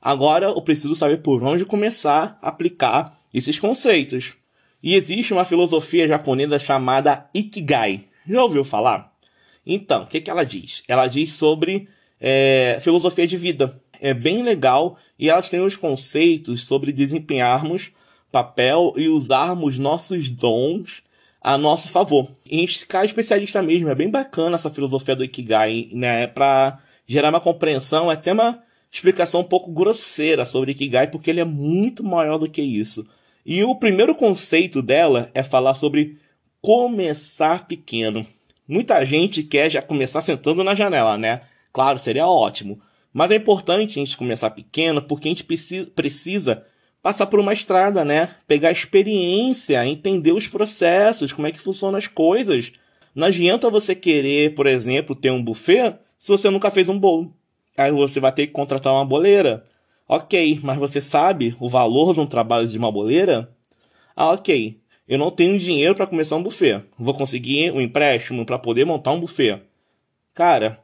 Agora 0.00 0.46
eu 0.46 0.62
preciso 0.62 0.94
saber 0.94 1.22
por 1.22 1.42
onde 1.42 1.64
começar 1.64 2.38
a 2.42 2.48
aplicar 2.48 3.16
esses 3.32 3.58
conceitos. 3.58 4.34
E 4.82 4.94
existe 4.94 5.32
uma 5.32 5.46
filosofia 5.46 6.06
japonesa 6.06 6.58
chamada 6.58 7.28
Ikigai. 7.32 8.04
Já 8.28 8.42
ouviu 8.42 8.64
falar? 8.64 9.14
Então, 9.66 10.02
o 10.02 10.06
que, 10.06 10.20
que 10.20 10.30
ela 10.30 10.44
diz? 10.44 10.82
Ela 10.86 11.06
diz 11.06 11.32
sobre 11.32 11.88
é, 12.20 12.78
filosofia 12.82 13.26
de 13.26 13.36
vida. 13.36 13.80
É 14.00 14.12
bem 14.12 14.42
legal 14.42 14.98
e 15.18 15.30
elas 15.30 15.48
têm 15.48 15.60
os 15.60 15.74
conceitos 15.74 16.64
sobre 16.64 16.92
desempenharmos 16.92 17.92
papel 18.34 18.92
e 18.96 19.08
usarmos 19.08 19.78
nossos 19.78 20.28
dons 20.28 21.04
a 21.40 21.56
nosso 21.56 21.88
favor. 21.88 22.28
E 22.44 22.56
a 22.56 22.60
gente 22.60 22.80
ficar 22.80 23.04
especialista 23.04 23.62
mesmo. 23.62 23.88
É 23.88 23.94
bem 23.94 24.10
bacana 24.10 24.56
essa 24.56 24.68
filosofia 24.68 25.14
do 25.14 25.22
Ikigai, 25.22 25.88
né? 25.92 26.26
Para 26.26 26.80
gerar 27.06 27.28
uma 27.28 27.40
compreensão, 27.40 28.10
é 28.10 28.14
até 28.14 28.32
uma 28.32 28.60
explicação 28.90 29.42
um 29.42 29.44
pouco 29.44 29.70
grosseira 29.70 30.44
sobre 30.44 30.72
Ikigai, 30.72 31.06
porque 31.06 31.30
ele 31.30 31.38
é 31.38 31.44
muito 31.44 32.02
maior 32.02 32.38
do 32.38 32.50
que 32.50 32.60
isso. 32.60 33.06
E 33.46 33.62
o 33.62 33.76
primeiro 33.76 34.16
conceito 34.16 34.82
dela 34.82 35.30
é 35.32 35.44
falar 35.44 35.76
sobre 35.76 36.18
começar 36.60 37.68
pequeno. 37.68 38.26
Muita 38.66 39.04
gente 39.04 39.44
quer 39.44 39.70
já 39.70 39.80
começar 39.80 40.22
sentando 40.22 40.64
na 40.64 40.74
janela, 40.74 41.16
né? 41.16 41.42
Claro, 41.72 42.00
seria 42.00 42.26
ótimo. 42.26 42.80
Mas 43.12 43.30
é 43.30 43.36
importante 43.36 44.00
a 44.00 44.04
gente 44.04 44.16
começar 44.16 44.50
pequeno 44.50 45.00
porque 45.00 45.28
a 45.28 45.30
gente 45.30 45.44
precisa 45.44 46.64
passar 47.04 47.26
por 47.26 47.38
uma 47.38 47.52
estrada, 47.52 48.02
né? 48.02 48.30
Pegar 48.48 48.72
experiência, 48.72 49.86
entender 49.86 50.32
os 50.32 50.48
processos, 50.48 51.34
como 51.34 51.46
é 51.46 51.52
que 51.52 51.60
funcionam 51.60 51.98
as 51.98 52.06
coisas. 52.06 52.72
Não 53.14 53.26
adianta 53.26 53.68
você 53.68 53.94
querer, 53.94 54.54
por 54.54 54.66
exemplo, 54.66 55.14
ter 55.14 55.30
um 55.30 55.44
buffet 55.44 55.98
se 56.18 56.32
você 56.32 56.48
nunca 56.48 56.70
fez 56.70 56.88
um 56.88 56.98
bolo. 56.98 57.30
Aí 57.76 57.92
você 57.92 58.20
vai 58.20 58.32
ter 58.32 58.46
que 58.46 58.54
contratar 58.54 58.90
uma 58.90 59.04
boleira. 59.04 59.66
Ok, 60.08 60.60
mas 60.62 60.78
você 60.78 60.98
sabe 60.98 61.54
o 61.60 61.68
valor 61.68 62.14
de 62.14 62.20
um 62.20 62.26
trabalho 62.26 62.66
de 62.66 62.78
uma 62.78 62.90
boleira? 62.90 63.54
Ah, 64.16 64.32
ok. 64.32 64.80
Eu 65.06 65.18
não 65.18 65.30
tenho 65.30 65.58
dinheiro 65.58 65.94
para 65.94 66.06
começar 66.06 66.36
um 66.36 66.42
buffet. 66.42 66.84
Vou 66.98 67.12
conseguir 67.12 67.70
um 67.70 67.82
empréstimo 67.82 68.46
para 68.46 68.58
poder 68.58 68.86
montar 68.86 69.12
um 69.12 69.20
buffet. 69.20 69.60
Cara, 70.32 70.80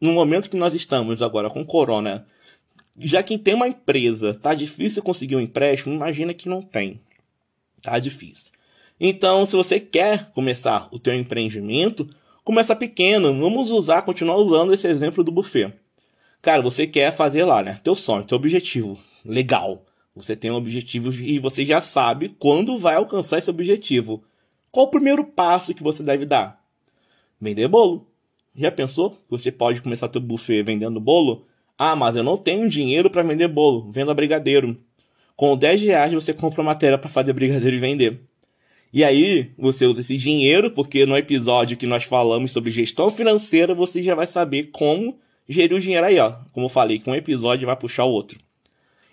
no 0.00 0.10
momento 0.10 0.50
que 0.50 0.56
nós 0.56 0.74
estamos 0.74 1.22
agora 1.22 1.48
com 1.48 1.64
corona, 1.64 2.26
já 2.98 3.22
quem 3.22 3.38
tem 3.38 3.54
uma 3.54 3.68
empresa, 3.68 4.34
tá 4.34 4.54
difícil 4.54 5.02
conseguir 5.02 5.36
um 5.36 5.40
empréstimo, 5.40 5.94
imagina 5.94 6.34
que 6.34 6.48
não 6.48 6.62
tem. 6.62 7.00
Tá 7.82 7.98
difícil. 7.98 8.52
Então, 9.00 9.44
se 9.44 9.56
você 9.56 9.80
quer 9.80 10.30
começar 10.30 10.88
o 10.92 10.98
teu 10.98 11.14
empreendimento, 11.14 12.08
começa 12.44 12.76
pequeno. 12.76 13.36
Vamos 13.36 13.70
usar, 13.70 14.02
continuar 14.02 14.36
usando 14.36 14.72
esse 14.72 14.86
exemplo 14.86 15.24
do 15.24 15.32
buffet. 15.32 15.72
Cara, 16.40 16.62
você 16.62 16.86
quer 16.86 17.14
fazer 17.14 17.44
lá, 17.44 17.62
né? 17.62 17.78
Teu 17.82 17.94
sonho, 17.94 18.24
teu 18.24 18.36
objetivo. 18.36 18.98
Legal. 19.24 19.84
Você 20.14 20.36
tem 20.36 20.50
um 20.50 20.56
objetivo 20.56 21.12
e 21.12 21.38
você 21.38 21.64
já 21.64 21.80
sabe 21.80 22.28
quando 22.38 22.78
vai 22.78 22.96
alcançar 22.96 23.38
esse 23.38 23.50
objetivo. 23.50 24.22
Qual 24.70 24.86
o 24.86 24.90
primeiro 24.90 25.24
passo 25.24 25.74
que 25.74 25.82
você 25.82 26.02
deve 26.02 26.26
dar? 26.26 26.62
Vender 27.40 27.66
bolo. 27.66 28.06
Já 28.54 28.70
pensou? 28.70 29.16
Você 29.30 29.50
pode 29.50 29.80
começar 29.80 30.08
teu 30.08 30.20
buffet 30.20 30.62
vendendo 30.62 31.00
bolo? 31.00 31.46
Ah, 31.84 31.96
mas 31.96 32.14
eu 32.14 32.22
não 32.22 32.36
tenho 32.36 32.68
dinheiro 32.68 33.10
para 33.10 33.24
vender 33.24 33.48
bolo. 33.48 33.90
Venda 33.90 34.14
brigadeiro. 34.14 34.76
Com 35.34 35.56
10 35.56 35.80
reais 35.80 36.12
você 36.12 36.32
compra 36.32 36.62
matéria 36.62 36.96
para 36.96 37.10
fazer 37.10 37.32
brigadeiro 37.32 37.76
e 37.76 37.80
vender. 37.80 38.20
E 38.92 39.02
aí, 39.02 39.50
você 39.58 39.84
usa 39.84 40.00
esse 40.00 40.16
dinheiro, 40.16 40.70
porque 40.70 41.04
no 41.04 41.16
episódio 41.16 41.76
que 41.76 41.84
nós 41.84 42.04
falamos 42.04 42.52
sobre 42.52 42.70
gestão 42.70 43.10
financeira, 43.10 43.74
você 43.74 44.00
já 44.00 44.14
vai 44.14 44.28
saber 44.28 44.70
como 44.70 45.18
gerir 45.48 45.76
o 45.76 45.80
dinheiro 45.80 46.06
aí, 46.06 46.20
ó. 46.20 46.36
Como 46.52 46.66
eu 46.66 46.70
falei, 46.70 47.00
com 47.00 47.10
um 47.10 47.16
episódio 47.16 47.66
vai 47.66 47.74
puxar 47.74 48.04
o 48.04 48.12
outro. 48.12 48.38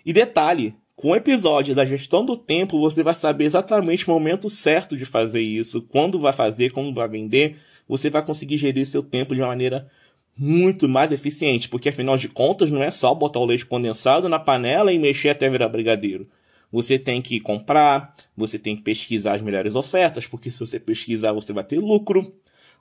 E 0.06 0.12
detalhe, 0.12 0.76
com 0.94 1.10
o 1.10 1.16
episódio 1.16 1.74
da 1.74 1.84
gestão 1.84 2.24
do 2.24 2.36
tempo, 2.36 2.78
você 2.78 3.02
vai 3.02 3.16
saber 3.16 3.46
exatamente 3.46 4.08
o 4.08 4.12
momento 4.12 4.48
certo 4.48 4.96
de 4.96 5.04
fazer 5.04 5.42
isso, 5.42 5.82
quando 5.82 6.20
vai 6.20 6.32
fazer, 6.32 6.70
como 6.70 6.94
vai 6.94 7.08
vender, 7.08 7.56
você 7.88 8.08
vai 8.08 8.24
conseguir 8.24 8.58
gerir 8.58 8.86
seu 8.86 9.02
tempo 9.02 9.34
de 9.34 9.40
uma 9.40 9.48
maneira 9.48 9.90
muito 10.36 10.88
mais 10.88 11.12
eficiente, 11.12 11.68
porque 11.68 11.88
afinal 11.88 12.16
de 12.16 12.28
contas 12.28 12.70
não 12.70 12.82
é 12.82 12.90
só 12.90 13.14
botar 13.14 13.40
o 13.40 13.44
leite 13.44 13.66
condensado 13.66 14.28
na 14.28 14.38
panela 14.38 14.92
e 14.92 14.98
mexer 14.98 15.30
até 15.30 15.48
virar 15.50 15.68
brigadeiro. 15.68 16.28
Você 16.72 16.98
tem 16.98 17.20
que 17.20 17.40
comprar, 17.40 18.14
você 18.36 18.58
tem 18.58 18.76
que 18.76 18.82
pesquisar 18.82 19.34
as 19.34 19.42
melhores 19.42 19.74
ofertas, 19.74 20.26
porque 20.26 20.50
se 20.50 20.60
você 20.60 20.78
pesquisar 20.78 21.32
você 21.32 21.52
vai 21.52 21.64
ter 21.64 21.78
lucro. 21.78 22.32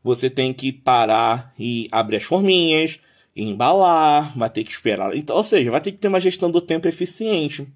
Você 0.03 0.29
tem 0.29 0.53
que 0.53 0.71
parar 0.71 1.53
e 1.59 1.89
abrir 1.91 2.17
as 2.17 2.23
forminhas, 2.23 2.99
embalar, 3.35 4.37
vai 4.37 4.49
ter 4.49 4.63
que 4.63 4.71
esperar. 4.71 5.15
Então, 5.15 5.35
ou 5.35 5.43
seja, 5.43 5.71
vai 5.71 5.81
ter 5.81 5.91
que 5.91 5.97
ter 5.97 6.07
uma 6.07 6.19
gestão 6.19 6.49
do 6.49 6.61
tempo 6.61 6.87
eficiente. 6.87 7.67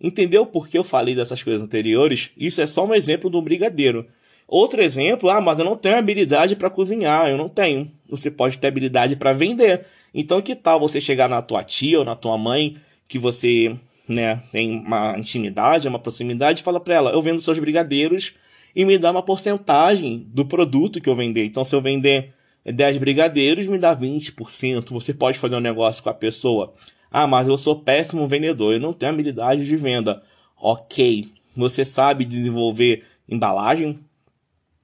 Entendeu 0.00 0.46
por 0.46 0.68
que 0.68 0.78
eu 0.78 0.84
falei 0.84 1.14
dessas 1.14 1.42
coisas 1.42 1.62
anteriores? 1.62 2.30
Isso 2.36 2.62
é 2.62 2.66
só 2.66 2.86
um 2.86 2.94
exemplo 2.94 3.28
do 3.28 3.42
brigadeiro. 3.42 4.06
Outro 4.52 4.82
exemplo, 4.82 5.30
ah, 5.30 5.40
mas 5.40 5.60
eu 5.60 5.64
não 5.64 5.76
tenho 5.76 5.96
habilidade 5.96 6.56
para 6.56 6.68
cozinhar, 6.68 7.30
eu 7.30 7.38
não 7.38 7.48
tenho. 7.48 7.88
Você 8.08 8.32
pode 8.32 8.58
ter 8.58 8.66
habilidade 8.66 9.14
para 9.14 9.32
vender. 9.32 9.86
Então 10.12 10.42
que 10.42 10.56
tal 10.56 10.80
você 10.80 11.00
chegar 11.00 11.28
na 11.28 11.40
tua 11.40 11.62
tia 11.62 12.00
ou 12.00 12.04
na 12.04 12.16
tua 12.16 12.36
mãe, 12.36 12.76
que 13.08 13.16
você 13.16 13.78
né, 14.08 14.42
tem 14.50 14.80
uma 14.80 15.16
intimidade, 15.16 15.86
uma 15.86 16.00
proximidade, 16.00 16.62
e 16.62 16.64
fala 16.64 16.80
para 16.80 16.96
ela, 16.96 17.10
eu 17.12 17.22
vendo 17.22 17.40
seus 17.40 17.60
brigadeiros 17.60 18.32
e 18.74 18.84
me 18.84 18.98
dá 18.98 19.12
uma 19.12 19.22
porcentagem 19.22 20.26
do 20.34 20.44
produto 20.44 21.00
que 21.00 21.08
eu 21.08 21.14
vender. 21.14 21.44
Então 21.44 21.64
se 21.64 21.72
eu 21.72 21.80
vender 21.80 22.34
10 22.64 22.98
brigadeiros, 22.98 23.68
me 23.68 23.78
dá 23.78 23.96
20%. 23.96 24.90
Você 24.90 25.14
pode 25.14 25.38
fazer 25.38 25.54
um 25.54 25.60
negócio 25.60 26.02
com 26.02 26.10
a 26.10 26.14
pessoa. 26.14 26.74
Ah, 27.08 27.28
mas 27.28 27.46
eu 27.46 27.56
sou 27.56 27.76
péssimo 27.76 28.26
vendedor, 28.26 28.74
eu 28.74 28.80
não 28.80 28.92
tenho 28.92 29.12
habilidade 29.12 29.64
de 29.64 29.76
venda. 29.76 30.24
Ok, 30.60 31.28
você 31.56 31.84
sabe 31.84 32.24
desenvolver 32.24 33.04
embalagem, 33.28 34.00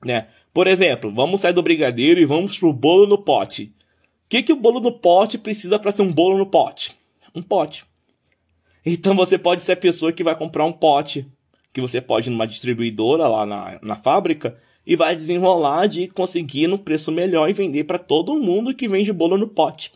né? 0.07 0.29
Por 0.55 0.67
exemplo, 0.67 1.13
vamos 1.13 1.43
sair 1.43 1.53
do 1.53 1.63
brigadeiro 1.63 2.19
e 2.19 2.25
vamos 2.25 2.59
pro 2.59 2.73
bolo 2.73 3.07
no 3.07 3.19
pote. 3.19 3.65
O 3.65 4.29
que, 4.29 4.43
que 4.43 4.53
o 4.53 4.57
bolo 4.57 4.81
no 4.81 4.93
pote 4.93 5.37
precisa 5.37 5.79
para 5.79 5.93
ser 5.93 6.03
um 6.03 6.13
bolo 6.13 6.39
no 6.39 6.47
pote? 6.47 6.97
Um 7.35 7.43
pote. 7.43 7.85
Então 8.85 9.15
você 9.15 9.37
pode 9.37 9.63
ser 9.63 9.73
a 9.73 9.77
pessoa 9.77 10.13
que 10.13 10.25
vai 10.25 10.37
comprar 10.37 10.65
um 10.65 10.73
pote, 10.73 11.27
que 11.73 11.81
você 11.81 12.01
pode 12.01 12.29
ir 12.29 12.33
numa 12.33 12.47
distribuidora 12.47 13.29
lá 13.29 13.45
na, 13.45 13.79
na 13.83 13.97
fábrica 13.97 14.57
e 14.87 14.97
vai 14.97 15.17
desenrolar 15.17 15.89
de 15.89 16.09
conseguir 16.09 16.69
no 16.69 16.79
preço 16.79 17.11
melhor 17.11 17.51
e 17.51 17.53
vender 17.53 17.85
para 17.85 17.99
todo 17.99 18.39
mundo 18.39 18.75
que 18.75 18.89
vende 18.89 19.13
bolo 19.13 19.37
no 19.37 19.49
pote. 19.49 19.93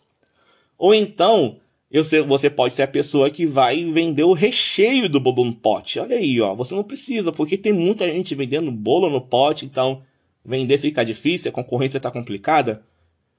Ou 0.76 0.92
então, 0.92 1.56
eu 1.90 2.04
sei, 2.04 2.22
você 2.22 2.48
pode 2.48 2.74
ser 2.74 2.82
a 2.82 2.88
pessoa 2.88 3.30
que 3.30 3.44
vai 3.44 3.84
vender 3.84 4.22
o 4.22 4.32
recheio 4.32 5.08
do 5.08 5.18
bolo 5.18 5.44
no 5.44 5.54
pote. 5.54 5.98
Olha 5.98 6.16
aí, 6.16 6.40
ó, 6.40 6.54
você 6.54 6.74
não 6.74 6.84
precisa, 6.84 7.32
porque 7.32 7.58
tem 7.58 7.72
muita 7.72 8.08
gente 8.08 8.34
vendendo 8.34 8.70
bolo 8.70 9.10
no 9.10 9.20
pote, 9.20 9.64
então 9.66 10.02
vender 10.44 10.78
fica 10.78 11.04
difícil, 11.04 11.50
a 11.50 11.52
concorrência 11.52 11.96
está 11.96 12.10
complicada. 12.10 12.84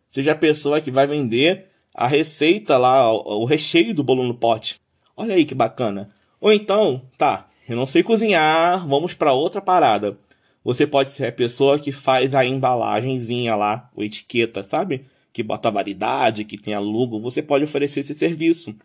Seja 0.10 0.34
a 0.34 0.36
pessoa 0.36 0.82
que 0.82 0.92
vai 0.92 1.08
vender 1.08 1.68
a 1.94 2.08
receita 2.08 2.78
lá, 2.78 3.14
o 3.14 3.46
recheio 3.46 3.94
do 3.94 4.04
bolo 4.04 4.24
no 4.24 4.34
pote. 4.34 4.76
Olha 5.16 5.36
aí 5.36 5.46
que 5.46 5.56
bacana. 5.56 6.10
Ou 6.40 6.52
então, 6.52 7.02
tá, 7.18 7.48
eu 7.70 7.76
não 7.78 7.86
sei 7.86 8.04
cozinhar, 8.04 8.86
vamos 8.86 9.14
para 9.14 9.32
outra 9.32 9.62
parada. 9.62 10.18
Você 10.62 10.86
pode 10.86 11.10
ser 11.10 11.28
a 11.28 11.32
pessoa 11.32 11.80
que 11.80 11.92
faz 11.92 12.36
a 12.36 12.46
embalagenzinha 12.46 13.56
lá, 13.56 13.90
o 13.96 14.04
etiqueta, 14.04 14.62
sabe? 14.62 15.06
Que 15.34 15.44
bota 15.44 15.70
a 15.70 15.72
validade, 15.72 16.44
que 16.44 16.58
tem 16.58 16.74
a 16.74 16.80
logo. 16.80 17.20
Você 17.22 17.42
pode 17.42 17.64
oferecer 17.64 18.02
esse 18.02 18.14
serviço. 18.14 18.76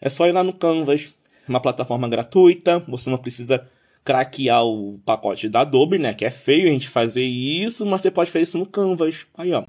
É 0.00 0.08
só 0.08 0.26
ir 0.26 0.32
lá 0.32 0.44
no 0.44 0.52
Canvas, 0.52 1.14
uma 1.48 1.60
plataforma 1.60 2.08
gratuita. 2.08 2.78
Você 2.88 3.08
não 3.10 3.18
precisa 3.18 3.66
craquear 4.04 4.64
o 4.64 4.98
pacote 5.04 5.48
da 5.48 5.60
Adobe, 5.60 5.98
né? 5.98 6.14
Que 6.14 6.24
é 6.24 6.30
feio 6.30 6.68
a 6.68 6.72
gente 6.72 6.88
fazer 6.88 7.24
isso, 7.24 7.84
mas 7.86 8.02
você 8.02 8.10
pode 8.10 8.30
fazer 8.30 8.44
isso 8.44 8.58
no 8.58 8.66
Canvas. 8.66 9.26
Aí, 9.34 9.52
ó. 9.52 9.64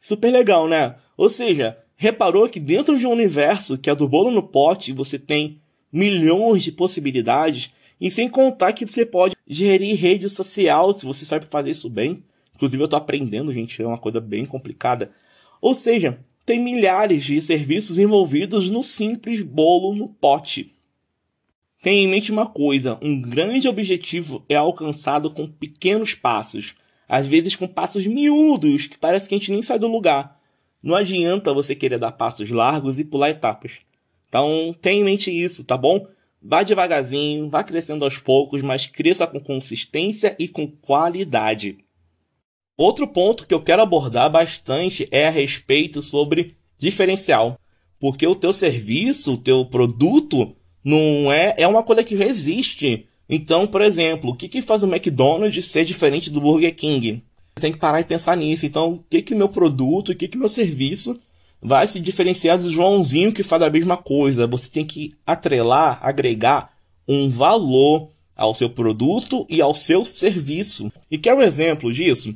Super 0.00 0.30
legal, 0.30 0.68
né? 0.68 0.96
Ou 1.16 1.28
seja, 1.28 1.76
reparou 1.96 2.48
que 2.48 2.60
dentro 2.60 2.98
de 2.98 3.06
um 3.06 3.10
universo 3.10 3.76
que 3.76 3.90
é 3.90 3.94
do 3.94 4.08
bolo 4.08 4.30
no 4.30 4.42
pote, 4.42 4.92
você 4.92 5.18
tem 5.18 5.60
milhões 5.92 6.62
de 6.62 6.70
possibilidades, 6.70 7.72
e 8.00 8.10
sem 8.10 8.28
contar 8.28 8.72
que 8.72 8.86
você 8.86 9.04
pode 9.04 9.34
gerir 9.46 9.98
rede 9.98 10.28
social 10.28 10.92
se 10.92 11.04
você 11.04 11.24
sabe 11.24 11.46
fazer 11.46 11.70
isso 11.70 11.90
bem. 11.90 12.22
Inclusive 12.58 12.82
eu 12.82 12.88
tô 12.88 12.96
aprendendo, 12.96 13.54
gente, 13.54 13.80
é 13.80 13.86
uma 13.86 13.96
coisa 13.96 14.20
bem 14.20 14.44
complicada. 14.44 15.12
Ou 15.62 15.74
seja, 15.74 16.18
tem 16.44 16.60
milhares 16.60 17.22
de 17.24 17.40
serviços 17.40 18.00
envolvidos 18.00 18.68
no 18.68 18.82
simples 18.82 19.42
bolo 19.42 19.94
no 19.94 20.08
pote. 20.08 20.74
Tenha 21.80 22.02
em 22.02 22.08
mente 22.08 22.32
uma 22.32 22.46
coisa: 22.46 22.98
um 23.00 23.20
grande 23.20 23.68
objetivo 23.68 24.44
é 24.48 24.56
alcançado 24.56 25.30
com 25.30 25.46
pequenos 25.46 26.14
passos, 26.14 26.74
às 27.08 27.28
vezes 27.28 27.54
com 27.54 27.68
passos 27.68 28.04
miúdos 28.08 28.88
que 28.88 28.98
parece 28.98 29.28
que 29.28 29.36
a 29.36 29.38
gente 29.38 29.52
nem 29.52 29.62
sai 29.62 29.78
do 29.78 29.86
lugar. 29.86 30.36
Não 30.82 30.96
adianta 30.96 31.54
você 31.54 31.76
querer 31.76 31.98
dar 32.00 32.10
passos 32.10 32.50
largos 32.50 32.98
e 32.98 33.04
pular 33.04 33.30
etapas. 33.30 33.78
Então, 34.28 34.74
tenha 34.82 35.00
em 35.00 35.04
mente 35.04 35.30
isso, 35.30 35.62
tá 35.62 35.76
bom? 35.76 36.08
Vá 36.42 36.64
devagarzinho, 36.64 37.48
vá 37.48 37.62
crescendo 37.62 38.04
aos 38.04 38.18
poucos, 38.18 38.62
mas 38.62 38.88
cresça 38.88 39.28
com 39.28 39.38
consistência 39.38 40.34
e 40.40 40.48
com 40.48 40.66
qualidade. 40.66 41.78
Outro 42.78 43.08
ponto 43.08 43.44
que 43.44 43.52
eu 43.52 43.60
quero 43.60 43.82
abordar 43.82 44.30
bastante 44.30 45.08
é 45.10 45.26
a 45.26 45.30
respeito 45.30 46.00
sobre 46.00 46.54
diferencial. 46.78 47.58
Porque 47.98 48.24
o 48.24 48.36
teu 48.36 48.52
serviço, 48.52 49.32
o 49.32 49.36
teu 49.36 49.66
produto, 49.66 50.54
não 50.84 51.32
é, 51.32 51.56
é 51.58 51.66
uma 51.66 51.82
coisa 51.82 52.04
que 52.04 52.16
já 52.16 52.24
existe. 52.24 53.04
Então, 53.28 53.66
por 53.66 53.82
exemplo, 53.82 54.30
o 54.30 54.34
que, 54.36 54.48
que 54.48 54.62
faz 54.62 54.84
o 54.84 54.86
McDonald's 54.86 55.66
ser 55.66 55.84
diferente 55.84 56.30
do 56.30 56.40
Burger 56.40 56.72
King? 56.72 57.20
Você 57.56 57.62
tem 57.62 57.72
que 57.72 57.78
parar 57.78 58.00
e 58.00 58.04
pensar 58.04 58.36
nisso. 58.36 58.64
Então, 58.64 58.92
o 58.92 59.04
que 59.10 59.22
que 59.22 59.34
meu 59.34 59.48
produto, 59.48 60.12
o 60.12 60.14
que 60.14 60.28
que 60.28 60.38
meu 60.38 60.48
serviço 60.48 61.20
vai 61.60 61.88
se 61.88 61.98
diferenciar 61.98 62.58
do 62.58 62.70
Joãozinho 62.70 63.32
que 63.32 63.42
faz 63.42 63.60
a 63.60 63.70
mesma 63.70 63.96
coisa. 63.96 64.46
Você 64.46 64.70
tem 64.70 64.84
que 64.84 65.14
atrelar, 65.26 65.98
agregar 66.00 66.70
um 67.08 67.28
valor 67.28 68.08
ao 68.36 68.54
seu 68.54 68.70
produto 68.70 69.44
e 69.48 69.60
ao 69.60 69.74
seu 69.74 70.04
serviço. 70.04 70.92
E 71.10 71.18
quer 71.18 71.34
um 71.34 71.42
exemplo 71.42 71.92
disso? 71.92 72.32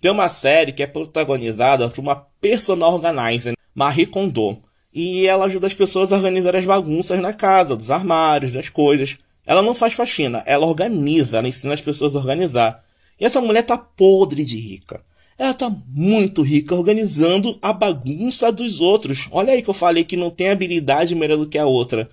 Tem 0.00 0.10
uma 0.10 0.28
série 0.28 0.72
que 0.72 0.82
é 0.82 0.86
protagonizada 0.86 1.88
por 1.88 2.00
uma 2.00 2.16
personal 2.40 2.94
organizer, 2.94 3.54
Marie 3.74 4.06
Kondo. 4.06 4.58
E 4.92 5.26
ela 5.26 5.44
ajuda 5.44 5.66
as 5.66 5.74
pessoas 5.74 6.12
a 6.12 6.16
organizar 6.16 6.56
as 6.56 6.64
bagunças 6.64 7.20
na 7.20 7.32
casa, 7.32 7.76
dos 7.76 7.90
armários, 7.90 8.52
das 8.52 8.68
coisas. 8.68 9.18
Ela 9.46 9.62
não 9.62 9.74
faz 9.74 9.94
faxina, 9.94 10.42
ela 10.46 10.66
organiza, 10.66 11.38
ela 11.38 11.48
ensina 11.48 11.74
as 11.74 11.80
pessoas 11.80 12.16
a 12.16 12.18
organizar. 12.18 12.82
E 13.20 13.24
essa 13.24 13.40
mulher 13.40 13.62
tá 13.62 13.76
podre 13.76 14.44
de 14.44 14.56
rica. 14.56 15.04
Ela 15.38 15.54
tá 15.54 15.70
muito 15.88 16.42
rica 16.42 16.74
organizando 16.74 17.58
a 17.60 17.72
bagunça 17.72 18.50
dos 18.50 18.80
outros. 18.80 19.28
Olha 19.30 19.52
aí 19.52 19.62
que 19.62 19.70
eu 19.70 19.74
falei 19.74 20.04
que 20.04 20.16
não 20.16 20.30
tem 20.30 20.50
habilidade 20.50 21.14
melhor 21.14 21.38
do 21.38 21.48
que 21.48 21.58
a 21.58 21.66
outra. 21.66 22.10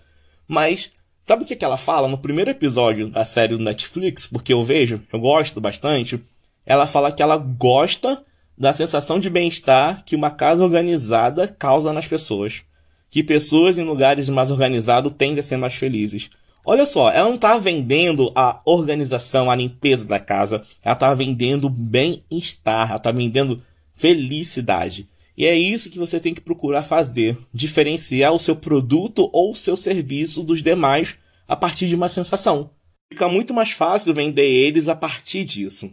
Mas 0.47 0.91
sabe 1.23 1.43
o 1.43 1.45
que, 1.45 1.55
que 1.55 1.65
ela 1.65 1.77
fala 1.77 2.07
no 2.07 2.17
primeiro 2.17 2.51
episódio 2.51 3.09
da 3.09 3.23
série 3.23 3.55
do 3.55 3.63
Netflix? 3.63 4.27
Porque 4.27 4.53
eu 4.53 4.63
vejo, 4.63 5.01
eu 5.11 5.19
gosto 5.19 5.59
bastante. 5.59 6.21
Ela 6.67 6.85
fala 6.85 7.13
que 7.13 7.23
ela 7.23 7.37
gosta 7.37 8.21
da 8.57 8.73
sensação 8.73 9.19
de 9.19 9.29
bem-estar 9.29 10.03
que 10.03 10.17
uma 10.17 10.29
casa 10.29 10.63
organizada 10.63 11.47
causa 11.47 11.93
nas 11.93 12.07
pessoas. 12.07 12.63
Que 13.09 13.23
pessoas 13.23 13.77
em 13.77 13.85
lugares 13.85 14.27
mais 14.27 14.51
organizados 14.51 15.13
tendem 15.17 15.39
a 15.39 15.43
ser 15.43 15.55
mais 15.55 15.75
felizes. 15.75 16.29
Olha 16.65 16.85
só, 16.85 17.09
ela 17.09 17.29
não 17.29 17.35
está 17.35 17.57
vendendo 17.57 18.29
a 18.35 18.59
organização, 18.65 19.49
a 19.49 19.55
limpeza 19.55 20.03
da 20.03 20.19
casa. 20.19 20.61
Ela 20.83 20.93
está 20.93 21.13
vendendo 21.13 21.69
bem-estar, 21.69 22.89
ela 22.89 22.97
está 22.97 23.11
vendendo 23.11 23.63
felicidade. 23.93 25.07
E 25.37 25.45
é 25.45 25.55
isso 25.55 25.89
que 25.89 25.97
você 25.97 26.19
tem 26.19 26.33
que 26.33 26.41
procurar 26.41 26.83
fazer: 26.83 27.37
diferenciar 27.53 28.33
o 28.33 28.39
seu 28.39 28.57
produto 28.57 29.29
ou 29.31 29.53
o 29.53 29.55
seu 29.55 29.77
serviço 29.77 30.43
dos 30.43 30.61
demais 30.61 31.15
a 31.47 31.55
partir 31.55 31.87
de 31.87 31.95
uma 31.95 32.09
sensação. 32.09 32.71
Fica 33.09 33.29
muito 33.29 33.53
mais 33.53 33.71
fácil 33.71 34.13
vender 34.13 34.49
eles 34.49 34.89
a 34.89 34.95
partir 34.95 35.45
disso. 35.45 35.89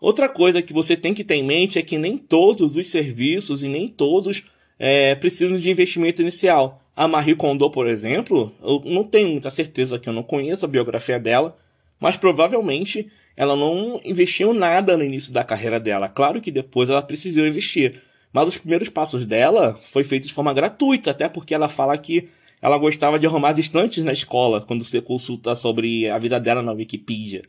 Outra 0.00 0.28
coisa 0.28 0.62
que 0.62 0.72
você 0.72 0.96
tem 0.96 1.12
que 1.12 1.22
ter 1.22 1.34
em 1.34 1.42
mente 1.42 1.78
é 1.78 1.82
que 1.82 1.98
nem 1.98 2.16
todos 2.16 2.74
os 2.74 2.88
serviços 2.88 3.62
e 3.62 3.68
nem 3.68 3.86
todos 3.86 4.42
é, 4.78 5.14
precisam 5.14 5.58
de 5.58 5.70
investimento 5.70 6.22
inicial. 6.22 6.82
A 6.96 7.06
Marie 7.06 7.36
Kondo, 7.36 7.70
por 7.70 7.86
exemplo, 7.86 8.52
eu 8.62 8.82
não 8.86 9.04
tenho 9.04 9.28
muita 9.28 9.50
certeza 9.50 9.98
que 9.98 10.08
eu 10.08 10.12
não 10.12 10.22
conheço 10.22 10.64
a 10.64 10.68
biografia 10.68 11.20
dela, 11.20 11.56
mas 12.00 12.16
provavelmente 12.16 13.10
ela 13.36 13.54
não 13.54 14.00
investiu 14.04 14.54
nada 14.54 14.96
no 14.96 15.04
início 15.04 15.32
da 15.32 15.44
carreira 15.44 15.78
dela. 15.78 16.08
Claro 16.08 16.40
que 16.40 16.50
depois 16.50 16.88
ela 16.88 17.02
precisou 17.02 17.46
investir, 17.46 18.02
mas 18.32 18.48
os 18.48 18.56
primeiros 18.56 18.88
passos 18.88 19.26
dela 19.26 19.78
foi 19.90 20.02
feito 20.02 20.26
de 20.26 20.32
forma 20.32 20.52
gratuita, 20.54 21.10
até 21.10 21.28
porque 21.28 21.54
ela 21.54 21.68
fala 21.68 21.96
que 21.98 22.28
ela 22.62 22.78
gostava 22.78 23.18
de 23.18 23.26
arrumar 23.26 23.50
as 23.50 23.58
estantes 23.58 24.02
na 24.04 24.12
escola 24.12 24.62
quando 24.62 24.84
você 24.84 25.00
consulta 25.00 25.54
sobre 25.54 26.08
a 26.08 26.18
vida 26.18 26.38
dela 26.40 26.62
na 26.62 26.72
Wikipedia. 26.72 27.42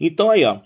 Então 0.00 0.30
aí, 0.30 0.44
ó, 0.44 0.60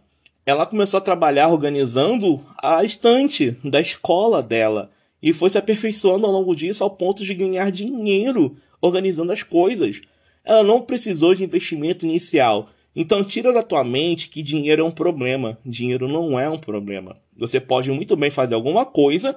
ela 0.50 0.66
começou 0.66 0.98
a 0.98 1.00
trabalhar 1.00 1.48
organizando 1.48 2.44
a 2.60 2.82
estante 2.82 3.52
da 3.64 3.80
escola 3.80 4.42
dela 4.42 4.88
e 5.22 5.32
foi 5.32 5.48
se 5.48 5.56
aperfeiçoando 5.56 6.26
ao 6.26 6.32
longo 6.32 6.56
disso 6.56 6.82
ao 6.82 6.90
ponto 6.90 7.24
de 7.24 7.32
ganhar 7.34 7.70
dinheiro 7.70 8.56
organizando 8.80 9.30
as 9.30 9.44
coisas. 9.44 10.00
Ela 10.44 10.64
não 10.64 10.82
precisou 10.82 11.36
de 11.36 11.44
investimento 11.44 12.04
inicial. 12.04 12.68
Então 12.96 13.22
tira 13.22 13.52
da 13.52 13.62
tua 13.62 13.84
mente 13.84 14.28
que 14.28 14.42
dinheiro 14.42 14.82
é 14.82 14.84
um 14.84 14.90
problema. 14.90 15.56
Dinheiro 15.64 16.08
não 16.08 16.38
é 16.38 16.50
um 16.50 16.58
problema. 16.58 17.16
Você 17.36 17.60
pode 17.60 17.90
muito 17.92 18.16
bem 18.16 18.30
fazer 18.30 18.54
alguma 18.54 18.84
coisa 18.84 19.36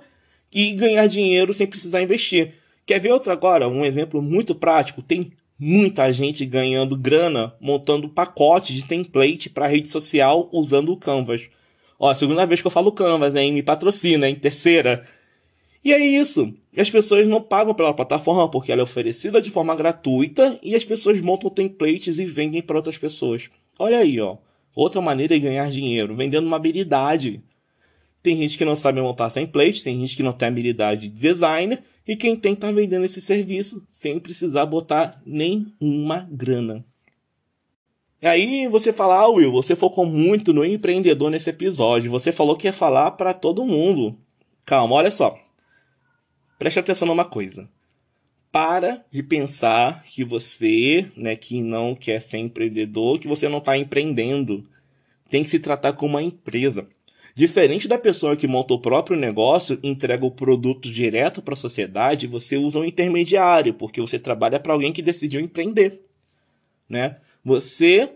e 0.51 0.73
ganhar 0.73 1.05
dinheiro 1.05 1.53
sem 1.53 1.67
precisar 1.67 2.01
investir. 2.01 2.55
Quer 2.87 2.99
ver 2.99 3.11
outro 3.11 3.31
agora? 3.31 3.69
Um 3.69 3.85
exemplo 3.85 4.19
muito 4.19 4.55
prático. 4.55 5.03
Tem 5.03 5.31
muita 5.59 6.11
gente 6.11 6.45
ganhando 6.45 6.97
grana 6.97 7.55
montando 7.59 8.09
pacotes 8.09 8.75
de 8.75 8.85
template 8.85 9.49
para 9.49 9.67
rede 9.67 9.87
social 9.87 10.49
usando 10.51 10.91
o 10.91 10.97
Canvas. 10.97 11.49
Ó, 11.99 12.13
segunda 12.13 12.45
vez 12.45 12.61
que 12.61 12.67
eu 12.67 12.71
falo 12.71 12.91
Canvas, 12.91 13.35
hein? 13.35 13.53
Me 13.53 13.63
patrocina, 13.63 14.27
hein? 14.27 14.35
Terceira. 14.35 15.07
E 15.83 15.91
é 15.91 15.99
isso. 15.99 16.53
As 16.77 16.89
pessoas 16.89 17.27
não 17.27 17.41
pagam 17.41 17.73
pela 17.73 17.93
plataforma 17.93 18.49
porque 18.49 18.71
ela 18.71 18.81
é 18.81 18.83
oferecida 18.83 19.41
de 19.41 19.49
forma 19.49 19.75
gratuita 19.75 20.57
e 20.63 20.75
as 20.75 20.85
pessoas 20.85 21.19
montam 21.21 21.49
templates 21.49 22.19
e 22.19 22.25
vendem 22.25 22.61
para 22.61 22.77
outras 22.77 22.97
pessoas. 22.97 23.49
Olha 23.77 23.97
aí, 23.97 24.19
ó. 24.19 24.37
Outra 24.75 25.01
maneira 25.01 25.35
de 25.35 25.41
ganhar 25.41 25.69
dinheiro, 25.69 26.15
vendendo 26.15 26.47
uma 26.47 26.55
habilidade. 26.55 27.43
Tem 28.23 28.37
gente 28.37 28.57
que 28.57 28.63
não 28.63 28.75
sabe 28.75 29.01
montar 29.01 29.29
template, 29.29 29.83
tem 29.83 29.99
gente 29.99 30.15
que 30.15 30.23
não 30.23 30.31
tem 30.31 30.47
habilidade 30.47 31.09
de 31.09 31.19
design, 31.19 31.77
e 32.07 32.15
quem 32.15 32.37
tem 32.37 32.55
tá 32.55 32.71
vendendo 32.71 33.05
esse 33.05 33.21
serviço 33.21 33.85
sem 33.89 34.17
precisar 34.17 34.65
botar 34.65 35.21
nenhuma 35.25 36.27
grana. 36.31 36.85
E 38.21 38.27
aí 38.27 38.67
você 38.69 38.93
fala, 38.93 39.19
ah, 39.19 39.27
Will, 39.27 39.51
você 39.51 39.75
focou 39.75 40.05
muito 40.05 40.53
no 40.53 40.63
empreendedor 40.63 41.29
nesse 41.29 41.49
episódio. 41.49 42.09
Você 42.09 42.31
falou 42.31 42.55
que 42.55 42.67
ia 42.67 42.71
falar 42.71 43.11
para 43.11 43.33
todo 43.33 43.65
mundo. 43.65 44.17
Calma, 44.65 44.95
olha 44.95 45.11
só. 45.11 45.37
Preste 46.57 46.79
atenção 46.79 47.05
numa 47.05 47.25
coisa. 47.25 47.69
Para 48.49 49.03
de 49.11 49.21
pensar 49.21 50.03
que 50.03 50.23
você, 50.23 51.09
né, 51.17 51.35
que 51.35 51.61
não 51.61 51.93
quer 51.93 52.21
ser 52.21 52.37
empreendedor, 52.37 53.19
que 53.19 53.27
você 53.27 53.49
não 53.49 53.57
está 53.57 53.77
empreendendo. 53.77 54.65
Tem 55.29 55.43
que 55.43 55.49
se 55.49 55.59
tratar 55.59 55.91
como 55.91 56.13
uma 56.13 56.23
empresa. 56.23 56.87
Diferente 57.35 57.87
da 57.87 57.97
pessoa 57.97 58.35
que 58.35 58.47
monta 58.47 58.75
o 58.75 58.79
próprio 58.79 59.17
negócio, 59.17 59.79
entrega 59.81 60.23
o 60.23 60.31
produto 60.31 60.91
direto 60.91 61.41
para 61.41 61.55
a 61.55 61.57
sociedade, 61.57 62.27
você 62.27 62.57
usa 62.57 62.79
um 62.79 62.85
intermediário, 62.85 63.73
porque 63.73 63.99
você 63.99 64.19
trabalha 64.19 64.59
para 64.59 64.73
alguém 64.73 64.93
que 64.93 65.01
decidiu 65.01 65.41
empreender, 65.41 65.99
né? 66.87 67.17
Você 67.43 68.13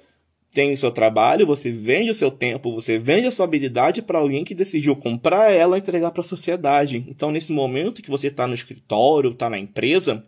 tem 0.51 0.73
o 0.73 0.77
seu 0.77 0.91
trabalho, 0.91 1.47
você 1.47 1.71
vende 1.71 2.11
o 2.11 2.15
seu 2.15 2.29
tempo, 2.29 2.71
você 2.71 2.97
vende 2.99 3.27
a 3.27 3.31
sua 3.31 3.45
habilidade 3.45 4.01
para 4.01 4.19
alguém 4.19 4.43
que 4.43 4.55
decidiu 4.55 4.95
comprar 4.95 5.51
ela 5.51 5.77
e 5.77 5.79
entregar 5.79 6.11
para 6.11 6.21
a 6.21 6.23
sociedade. 6.23 7.03
Então, 7.07 7.31
nesse 7.31 7.51
momento 7.51 8.01
que 8.01 8.09
você 8.09 8.27
está 8.27 8.47
no 8.47 8.55
escritório, 8.55 9.31
está 9.31 9.49
na 9.49 9.59
empresa, 9.59 10.23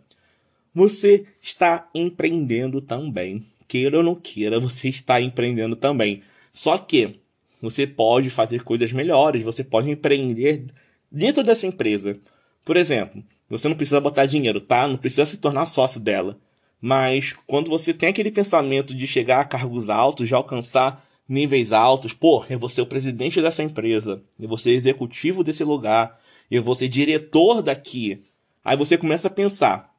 você 0.74 1.24
está 1.40 1.88
empreendendo 1.94 2.80
também. 2.80 3.46
Queira 3.66 3.98
ou 3.98 4.02
não 4.02 4.14
queira, 4.14 4.60
você 4.60 4.88
está 4.88 5.20
empreendendo 5.20 5.76
também. 5.76 6.22
Só 6.52 6.76
que 6.76 7.20
você 7.60 7.86
pode 7.86 8.30
fazer 8.30 8.62
coisas 8.62 8.92
melhores, 8.92 9.42
você 9.42 9.62
pode 9.62 9.90
empreender 9.90 10.66
dentro 11.10 11.42
dessa 11.42 11.66
empresa. 11.66 12.18
Por 12.64 12.76
exemplo, 12.76 13.22
você 13.48 13.68
não 13.68 13.76
precisa 13.76 14.00
botar 14.00 14.26
dinheiro, 14.26 14.60
tá? 14.60 14.86
Não 14.86 14.96
precisa 14.96 15.26
se 15.26 15.38
tornar 15.38 15.66
sócio 15.66 16.00
dela. 16.00 16.38
Mas 16.80 17.34
quando 17.46 17.68
você 17.68 17.92
tem 17.92 18.08
aquele 18.08 18.30
pensamento 18.30 18.94
de 18.94 19.06
chegar 19.06 19.40
a 19.40 19.44
cargos 19.44 19.90
altos, 19.90 20.28
de 20.28 20.34
alcançar 20.34 21.04
níveis 21.28 21.72
altos, 21.72 22.12
pô, 22.12 22.44
eu 22.48 22.58
vou 22.58 22.68
ser 22.68 22.80
o 22.80 22.86
presidente 22.86 23.42
dessa 23.42 23.62
empresa, 23.62 24.22
eu 24.38 24.48
vou 24.48 24.56
ser 24.56 24.70
executivo 24.70 25.44
desse 25.44 25.62
lugar, 25.62 26.18
eu 26.50 26.62
vou 26.62 26.74
ser 26.74 26.88
diretor 26.88 27.62
daqui. 27.62 28.22
Aí 28.64 28.76
você 28.76 28.96
começa 28.96 29.28
a 29.28 29.30
pensar: 29.30 29.94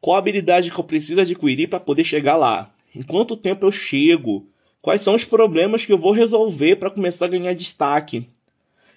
qual 0.00 0.16
habilidade 0.16 0.70
que 0.70 0.78
eu 0.78 0.84
preciso 0.84 1.20
adquirir 1.20 1.68
para 1.68 1.80
poder 1.80 2.04
chegar 2.04 2.36
lá? 2.36 2.74
Em 2.94 3.02
quanto 3.02 3.36
tempo 3.36 3.66
eu 3.66 3.72
chego? 3.72 4.48
Quais 4.86 5.00
são 5.00 5.16
os 5.16 5.24
problemas 5.24 5.84
que 5.84 5.92
eu 5.92 5.98
vou 5.98 6.12
resolver 6.12 6.76
para 6.76 6.92
começar 6.92 7.24
a 7.24 7.28
ganhar 7.28 7.52
destaque? 7.54 8.28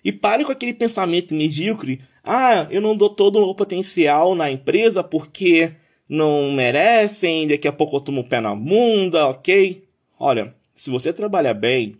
E 0.06 0.12
pare 0.12 0.46
com 0.46 0.52
aquele 0.52 0.72
pensamento 0.72 1.34
medíocre: 1.34 2.00
ah, 2.24 2.68
eu 2.70 2.80
não 2.80 2.96
dou 2.96 3.10
todo 3.10 3.40
o 3.40 3.56
potencial 3.56 4.36
na 4.36 4.52
empresa 4.52 5.04
porque 5.04 5.74
não 6.08 6.52
merecem, 6.52 7.48
daqui 7.48 7.68
a 7.68 7.72
pouco 7.74 7.96
eu 7.96 8.02
tomo 8.02 8.22
o 8.22 8.24
pé 8.24 8.40
na 8.40 8.54
bunda, 8.54 9.30
ok? 9.30 9.84
Olha, 10.20 10.54
se 10.76 10.92
você 10.92 11.12
trabalha 11.12 11.56
bem, 11.56 11.96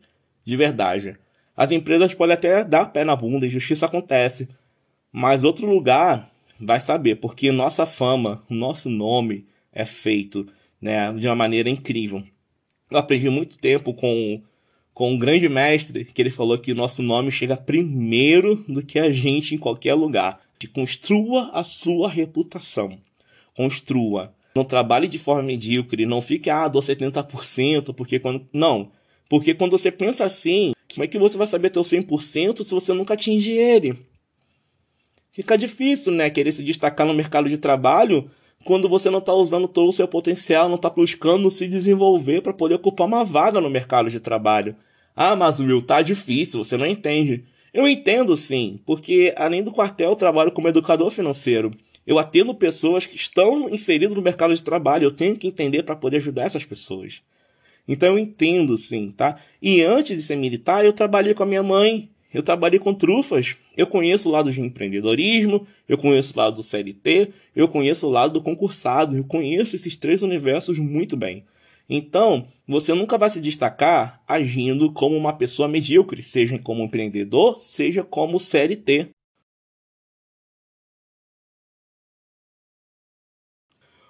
de 0.46 0.56
verdade, 0.56 1.18
as 1.58 1.72
empresas 1.72 2.14
podem 2.14 2.36
até 2.36 2.64
dar 2.64 2.94
pé 2.94 3.04
na 3.04 3.16
bunda 3.16 3.48
e 3.48 3.50
justiça 3.50 3.88
acontece. 3.88 4.48
Mas 5.12 5.44
outro 5.44 5.66
lugar 5.66 6.30
vai 6.60 6.80
saber, 6.80 7.16
porque 7.16 7.52
nossa 7.52 7.88
fama, 7.88 8.44
nosso 8.52 8.88
nome 8.88 9.48
é 9.74 9.84
feito 9.84 10.46
né, 10.80 11.12
de 11.14 11.26
uma 11.26 11.36
maneira 11.36 11.72
incrível. 11.72 12.24
Eu 12.90 12.98
aprendi 12.98 13.30
muito 13.30 13.58
tempo 13.58 13.94
com, 13.94 14.42
com 14.94 15.12
um 15.12 15.18
grande 15.18 15.48
mestre 15.48 16.06
que 16.06 16.22
ele 16.22 16.32
falou 16.32 16.58
que 16.58 16.74
nosso 16.74 17.04
nome 17.04 17.32
chega 17.32 17.56
primeiro 17.56 18.56
do 18.68 18.84
que 18.84 18.98
a 18.98 19.12
gente 19.12 19.54
em 19.54 19.58
qualquer 19.58 19.94
lugar. 19.94 20.42
Que 20.58 20.68
construa 20.68 21.52
a 21.54 21.64
sua 21.64 22.10
reputação. 22.10 23.00
Construa. 23.56 24.34
Não 24.56 24.66
trabalhe 24.66 25.08
de 25.08 25.20
forma 25.20 25.44
medíocre. 25.44 26.06
Não 26.06 26.22
fique, 26.22 26.50
ah, 26.50 26.68
dou 26.68 26.82
70%, 26.82 27.94
porque 27.94 28.20
quando. 28.20 28.48
Não. 28.52 28.92
Porque 29.30 29.54
quando 29.54 29.72
você 29.72 29.92
pensa 29.92 30.26
assim, 30.26 30.74
como 30.94 31.04
é 31.06 31.08
que 31.08 31.20
você 31.20 31.38
vai 31.38 31.46
saber 31.46 31.70
ter 31.70 31.80
o 31.80 31.84
100% 31.84 32.64
se 32.64 32.74
você 32.74 32.92
nunca 32.94 33.14
atingir 33.14 33.54
ele? 33.54 33.98
Fica 35.32 35.56
difícil, 35.56 36.12
né? 36.12 36.30
Querer 36.30 36.52
se 36.52 36.64
destacar 36.64 37.06
no 37.06 37.14
mercado 37.14 37.48
de 37.48 37.58
trabalho 37.58 38.30
quando 38.64 38.90
você 38.90 39.10
não 39.10 39.20
está 39.20 39.34
usando 39.34 39.68
todo 39.68 39.90
o 39.90 39.94
seu 39.94 40.08
potencial, 40.08 40.68
não 40.68 40.76
está 40.76 40.90
buscando 40.90 41.50
se 41.50 41.68
desenvolver 41.68 42.42
para 42.42 42.54
poder 42.54 42.76
ocupar 42.76 43.08
uma 43.08 43.24
vaga 43.24 43.62
no 43.62 43.70
mercado 43.70 44.10
de 44.10 44.20
trabalho. 44.20 44.76
Ah, 45.16 45.36
mas 45.36 45.60
Will, 45.60 45.82
tá 45.82 46.02
difícil, 46.02 46.64
você 46.64 46.78
não 46.78 46.86
entende. 46.86 47.46
Eu 47.74 47.88
entendo 47.88 48.36
sim, 48.36 48.80
porque 48.86 49.34
além 49.38 49.64
do 49.64 49.72
quartel, 49.72 50.12
eu 50.12 50.16
trabalho 50.16 50.52
como 50.52 50.68
educador 50.68 51.12
financeiro. 51.12 51.72
Eu 52.06 52.18
atendo 52.18 52.56
pessoas 52.56 53.06
que 53.06 53.16
estão 53.16 53.70
inseridas 53.70 54.16
no 54.16 54.22
mercado 54.22 54.56
de 54.56 54.64
trabalho, 54.64 55.06
eu 55.06 55.12
tenho 55.12 55.38
que 55.38 55.48
entender 55.48 55.84
para 55.84 55.96
poder 55.96 56.18
ajudar 56.18 56.44
essas 56.44 56.66
pessoas. 56.66 57.22
Então 57.88 58.10
eu 58.10 58.20
entendo 58.20 58.78
sim, 58.78 59.12
tá? 59.12 59.40
E 59.62 59.82
antes 59.82 60.16
de 60.16 60.24
ser 60.24 60.36
militar, 60.36 60.84
eu 60.84 60.94
trabalhei 60.94 61.34
com 61.34 61.44
a 61.44 61.46
minha 61.46 61.64
mãe 61.64 62.10
eu 62.34 62.44
trabalhei 62.44 62.80
com 62.80 62.94
trufas. 62.94 63.56
Eu 63.76 63.88
conheço 63.88 64.30
o 64.30 64.32
lado 64.32 64.52
de 64.52 64.62
empreendedorismo, 64.62 65.68
eu 65.88 65.98
conheço 65.98 66.34
o 66.34 66.38
lado 66.38 66.58
do 66.58 66.64
CLT, 66.64 67.34
eu 67.56 67.68
conheço 67.68 68.08
o 68.08 68.10
lado 68.10 68.34
do 68.34 68.44
concursado, 68.44 69.18
eu 69.18 69.24
conheço 69.26 69.76
esses 69.76 69.96
três 69.96 70.22
universos 70.22 70.78
muito 70.78 71.18
bem. 71.18 71.46
Então, 71.90 72.48
você 72.68 72.94
nunca 72.94 73.18
vai 73.18 73.30
se 73.32 73.42
destacar 73.42 74.22
agindo 74.28 74.94
como 74.94 75.18
uma 75.18 75.34
pessoa 75.34 75.68
medíocre, 75.68 76.22
seja 76.22 76.60
como 76.60 76.84
empreendedor, 76.84 77.58
seja 77.58 78.04
como 78.04 78.40
CLT. 78.40 79.10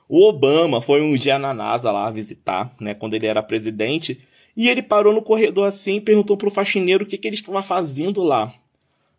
O 0.10 0.28
Obama 0.28 0.82
foi 0.82 1.02
um 1.02 1.16
dia 1.16 1.38
na 1.40 1.54
NASA 1.54 1.92
lá 1.92 2.10
visitar, 2.12 2.76
né, 2.82 2.94
quando 2.96 3.14
ele 3.14 3.28
era 3.28 3.44
presidente, 3.44 4.20
e 4.60 4.68
ele 4.68 4.82
parou 4.82 5.14
no 5.14 5.22
corredor 5.22 5.66
assim 5.66 5.96
e 5.96 6.02
perguntou 6.02 6.36
pro 6.36 6.52
faxineiro 6.52 7.06
o 7.06 7.08
que, 7.08 7.18
que 7.18 7.26
ele 7.26 7.36
estava 7.36 7.64
fazendo 7.64 8.22
lá. 8.22 8.54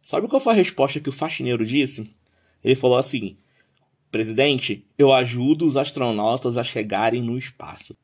Sabe 0.03 0.29
qual 0.29 0.39
foi 0.39 0.53
a 0.53 0.57
resposta 0.57 1.01
que 1.01 1.09
o 1.09 1.13
faxineiro 1.13 1.65
disse? 1.65 2.11
Ele 2.63 2.75
falou 2.75 2.99
assim: 2.99 3.39
Presidente, 4.13 4.85
eu 4.99 5.11
ajudo 5.11 5.65
os 5.65 5.79
astronautas 5.79 6.59
a 6.59 6.63
chegarem 6.63 7.23
no 7.23 7.39
espaço. 7.39 7.97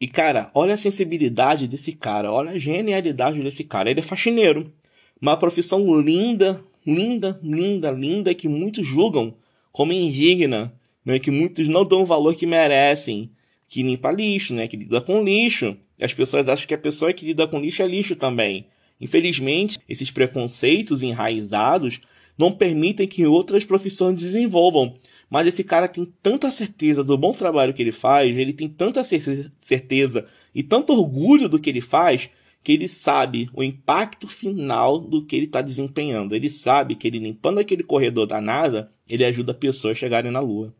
E 0.00 0.06
cara, 0.06 0.52
olha 0.54 0.74
a 0.74 0.76
sensibilidade 0.76 1.66
desse 1.66 1.90
cara, 1.90 2.30
olha 2.30 2.52
a 2.52 2.58
genialidade 2.60 3.42
desse 3.42 3.64
cara. 3.64 3.90
Ele 3.90 3.98
é 3.98 4.02
faxineiro. 4.04 4.72
Uma 5.20 5.36
profissão 5.36 6.00
linda, 6.00 6.62
linda, 6.86 7.40
linda, 7.42 7.90
linda, 7.90 8.32
que 8.32 8.46
muitos 8.46 8.86
julgam 8.86 9.34
como 9.72 9.92
indigna, 9.92 10.72
né? 11.04 11.18
que 11.18 11.32
muitos 11.32 11.66
não 11.66 11.84
dão 11.84 12.02
o 12.02 12.06
valor 12.06 12.36
que 12.36 12.46
merecem. 12.46 13.32
Que 13.68 13.82
limpa 13.82 14.10
lixo, 14.12 14.54
né? 14.54 14.68
Que 14.68 14.76
lida 14.76 15.00
com 15.00 15.22
lixo. 15.22 15.76
As 16.00 16.12
pessoas 16.12 16.48
acham 16.48 16.66
que 16.66 16.74
a 16.74 16.78
pessoa 16.78 17.12
que 17.12 17.26
lida 17.26 17.46
com 17.46 17.60
lixo 17.60 17.82
é 17.82 17.86
lixo 17.86 18.16
também. 18.16 18.66
Infelizmente, 19.00 19.78
esses 19.88 20.10
preconceitos 20.10 21.02
enraizados 21.02 22.00
não 22.36 22.52
permitem 22.52 23.06
que 23.06 23.26
outras 23.26 23.64
profissões 23.64 24.18
desenvolvam. 24.18 24.94
Mas 25.30 25.46
esse 25.46 25.64
cara 25.64 25.88
tem 25.88 26.04
tanta 26.22 26.50
certeza 26.50 27.02
do 27.02 27.16
bom 27.16 27.32
trabalho 27.32 27.72
que 27.72 27.82
ele 27.82 27.92
faz, 27.92 28.36
ele 28.36 28.52
tem 28.52 28.68
tanta 28.68 29.02
certeza 29.04 30.26
e 30.54 30.62
tanto 30.62 30.92
orgulho 30.92 31.48
do 31.48 31.58
que 31.58 31.70
ele 31.70 31.80
faz, 31.80 32.28
que 32.62 32.72
ele 32.72 32.88
sabe 32.88 33.48
o 33.52 33.62
impacto 33.62 34.28
final 34.28 34.98
do 34.98 35.24
que 35.24 35.36
ele 35.36 35.46
está 35.46 35.60
desempenhando. 35.60 36.34
Ele 36.34 36.48
sabe 36.48 36.94
que 36.94 37.08
ele 37.08 37.18
limpando 37.18 37.58
aquele 37.58 37.82
corredor 37.82 38.26
da 38.26 38.40
NASA, 38.40 38.90
ele 39.08 39.24
ajuda 39.24 39.52
pessoas 39.52 39.96
a 39.96 40.00
chegarem 40.00 40.30
na 40.30 40.40
Lua 40.40 40.74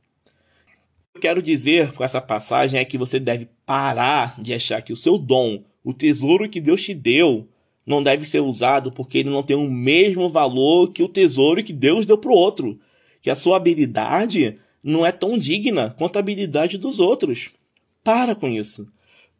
eu 1.15 1.21
quero 1.21 1.41
dizer 1.41 1.93
com 1.93 2.03
essa 2.03 2.21
passagem 2.21 2.81
é 2.81 2.85
que 2.85 2.99
você 2.99 3.21
deve 3.21 3.49
parar 3.65 4.41
de 4.41 4.53
achar 4.53 4.83
que 4.83 4.93
o 4.93 4.97
seu 4.97 5.17
dom, 5.17 5.63
o 5.83 5.95
tesouro 5.95 6.49
que 6.49 6.61
Deus 6.61 6.83
te 6.83 6.93
deu, 6.93 7.49
não 7.87 8.03
deve 8.03 8.27
ser 8.27 8.41
usado 8.41 8.91
porque 8.91 9.19
ele 9.19 9.31
não 9.31 9.43
tem 9.43 9.57
o 9.57 9.71
mesmo 9.71 10.29
valor 10.29 10.93
que 10.93 11.03
o 11.03 11.09
tesouro 11.09 11.63
que 11.63 11.73
Deus 11.73 12.05
deu 12.05 12.19
para 12.19 12.33
o 12.33 12.35
outro. 12.35 12.81
Que 13.23 13.31
a 13.31 13.35
sua 13.35 13.57
habilidade 13.57 14.59
não 14.83 15.07
é 15.07 15.13
tão 15.13 15.39
digna 15.39 15.95
quanto 15.97 16.17
a 16.17 16.19
habilidade 16.19 16.77
dos 16.77 16.99
outros. 16.99 17.51
Para 18.03 18.35
com 18.35 18.49
isso. 18.49 18.89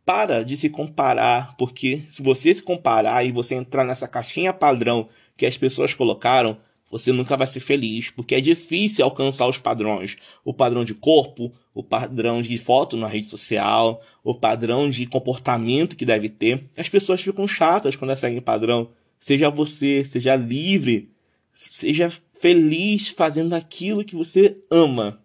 Para 0.05 0.45
de 0.45 0.57
se 0.57 0.69
comparar, 0.69 1.57
porque 1.57 2.03
se 2.09 2.23
você 2.23 2.55
se 2.55 2.63
comparar 2.63 3.25
e 3.25 3.33
você 3.33 3.55
entrar 3.55 3.85
nessa 3.85 4.07
caixinha 4.07 4.53
padrão 4.53 5.09
que 5.37 5.47
as 5.47 5.57
pessoas 5.57 5.93
colocaram, 5.93 6.57
você 6.95 7.11
nunca 7.11 7.37
vai 7.37 7.45
ser 7.49 7.59
feliz, 7.59 8.09
porque 8.09 8.37
é 8.37 8.41
difícil 8.41 9.05
alcançar 9.05 9.49
os 9.49 9.59
padrões. 9.59 10.17
O 10.45 10.55
padrão 10.55 10.85
de 10.85 10.95
corpo, 10.95 11.53
o 11.75 11.83
padrão 11.83 12.41
de 12.41 12.57
foto 12.57 12.97
na 12.97 13.09
rede 13.09 13.27
social, 13.27 14.01
o 14.23 14.33
padrão 14.33 14.89
de 14.89 15.05
comportamento 15.05 15.97
que 15.97 16.05
deve 16.05 16.29
ter. 16.29 16.71
As 16.77 16.89
pessoas 16.89 17.21
ficam 17.21 17.49
chatas 17.49 17.97
quando 17.97 18.17
seguem 18.17 18.41
padrão. 18.41 18.91
Seja 19.19 19.51
você, 19.51 20.05
seja 20.05 20.37
livre, 20.37 21.11
seja 21.53 22.13
feliz 22.39 23.09
fazendo 23.09 23.55
aquilo 23.55 24.05
que 24.05 24.15
você 24.15 24.57
ama. 24.71 25.21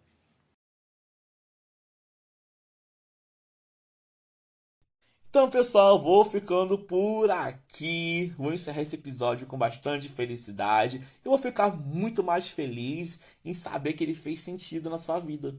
Então, 5.30 5.48
pessoal, 5.48 6.02
vou 6.02 6.26
ficando 6.26 6.76
por 6.76 7.30
aqui. 7.30 8.34
Vou 8.36 8.52
encerrar 8.52 8.82
esse 8.82 8.96
episódio 8.96 9.46
com 9.46 9.60
bastante 9.60 10.10
felicidade. 10.10 11.02
Eu 11.24 11.30
vou 11.30 11.38
ficar 11.38 11.70
muito 11.78 12.24
mais 12.24 12.50
feliz 12.50 13.20
em 13.46 13.54
saber 13.54 13.94
que 13.94 14.04
ele 14.04 14.16
fez 14.16 14.40
sentido 14.40 14.90
na 14.90 14.98
sua 14.98 15.20
vida. 15.20 15.56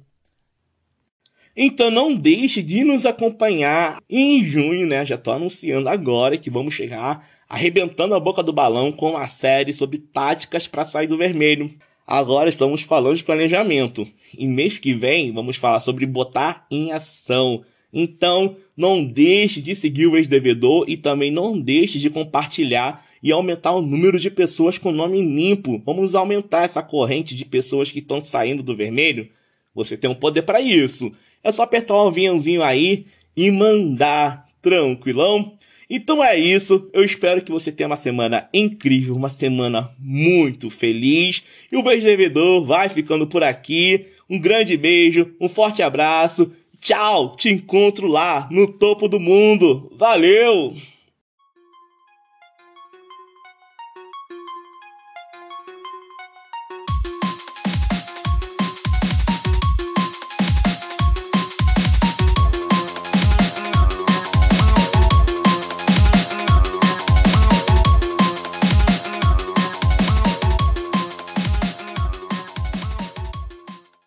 Então 1.56 1.88
não 1.88 2.14
deixe 2.14 2.62
de 2.62 2.83
nos 2.83 3.06
acompanhar 3.06 4.02
em 4.11 4.44
junho, 4.44 4.88
né? 4.88 5.06
Já 5.06 5.16
tô 5.16 5.30
anunciando 5.30 5.88
agora 5.88 6.37
que 6.37 6.50
vamos 6.50 6.74
chegar 6.74 7.28
arrebentando 7.48 8.14
a 8.14 8.20
boca 8.20 8.42
do 8.42 8.52
balão 8.52 8.92
com 8.92 9.16
a 9.16 9.26
série 9.26 9.74
sobre 9.74 9.98
táticas 9.98 10.66
para 10.66 10.85
sair 10.85 11.06
do 11.06 11.18
vermelho. 11.18 11.72
Agora 12.06 12.48
estamos 12.48 12.83
falando 12.83 13.16
de 13.16 13.24
planejamento. 13.24 14.06
E 14.37 14.48
mês 14.48 14.78
que 14.78 14.94
vem 14.94 15.33
vamos 15.33 15.56
falar 15.56 15.80
sobre 15.80 16.06
botar 16.06 16.66
em 16.70 16.90
ação. 16.90 17.64
Então, 17.92 18.57
não 18.76 19.05
deixe 19.05 19.61
de 19.61 19.74
seguir 19.74 20.07
o 20.07 20.16
ex-devedor 20.16 20.85
e 20.88 20.96
também 20.96 21.31
não 21.31 21.59
deixe 21.61 21.98
de 21.98 22.09
compartilhar 22.09 23.05
e 23.22 23.33
aumentar 23.33 23.72
o 23.72 23.83
número 23.83 24.18
de 24.18 24.31
pessoas 24.31 24.79
com 24.79 24.92
nome 24.92 25.20
limpo. 25.20 25.83
Vamos 25.85 26.14
aumentar 26.14 26.64
essa 26.64 26.83
corrente 26.83 27.35
de 27.35 27.44
pessoas 27.44 27.90
que 27.90 27.98
estão 27.98 28.20
saindo 28.20 28.62
do 28.62 28.76
vermelho. 28.76 29.29
Você 29.74 29.96
tem 29.96 30.09
um 30.09 30.14
poder 30.14 30.42
para 30.42 30.61
isso. 30.61 31.12
É 31.42 31.50
só 31.53 31.62
apertar 31.62 31.94
o 31.94 32.09
aviãozinho 32.09 32.62
aí 32.62 33.07
e 33.37 33.50
mandar. 33.50 34.48
Tranquilão? 34.62 35.55
Então 35.88 36.22
é 36.22 36.38
isso. 36.38 36.88
Eu 36.92 37.03
espero 37.03 37.42
que 37.42 37.50
você 37.50 37.72
tenha 37.72 37.88
uma 37.88 37.96
semana 37.96 38.48
incrível, 38.53 39.16
uma 39.16 39.29
semana 39.29 39.90
muito 39.98 40.70
feliz. 40.70 41.42
E 41.72 41.76
o 41.76 41.83
Beijo 41.83 42.07
Devedor 42.07 42.64
vai 42.64 42.88
ficando 42.88 43.26
por 43.26 43.42
aqui. 43.42 44.07
Um 44.29 44.38
grande 44.38 44.76
beijo, 44.76 45.35
um 45.40 45.48
forte 45.48 45.83
abraço 45.83 46.53
Tchau, 46.81 47.37
te 47.37 47.51
encontro 47.51 48.07
lá 48.07 48.49
no 48.51 48.66
topo 48.66 49.07
do 49.07 49.21
mundo. 49.21 49.93
Valeu! 49.97 50.75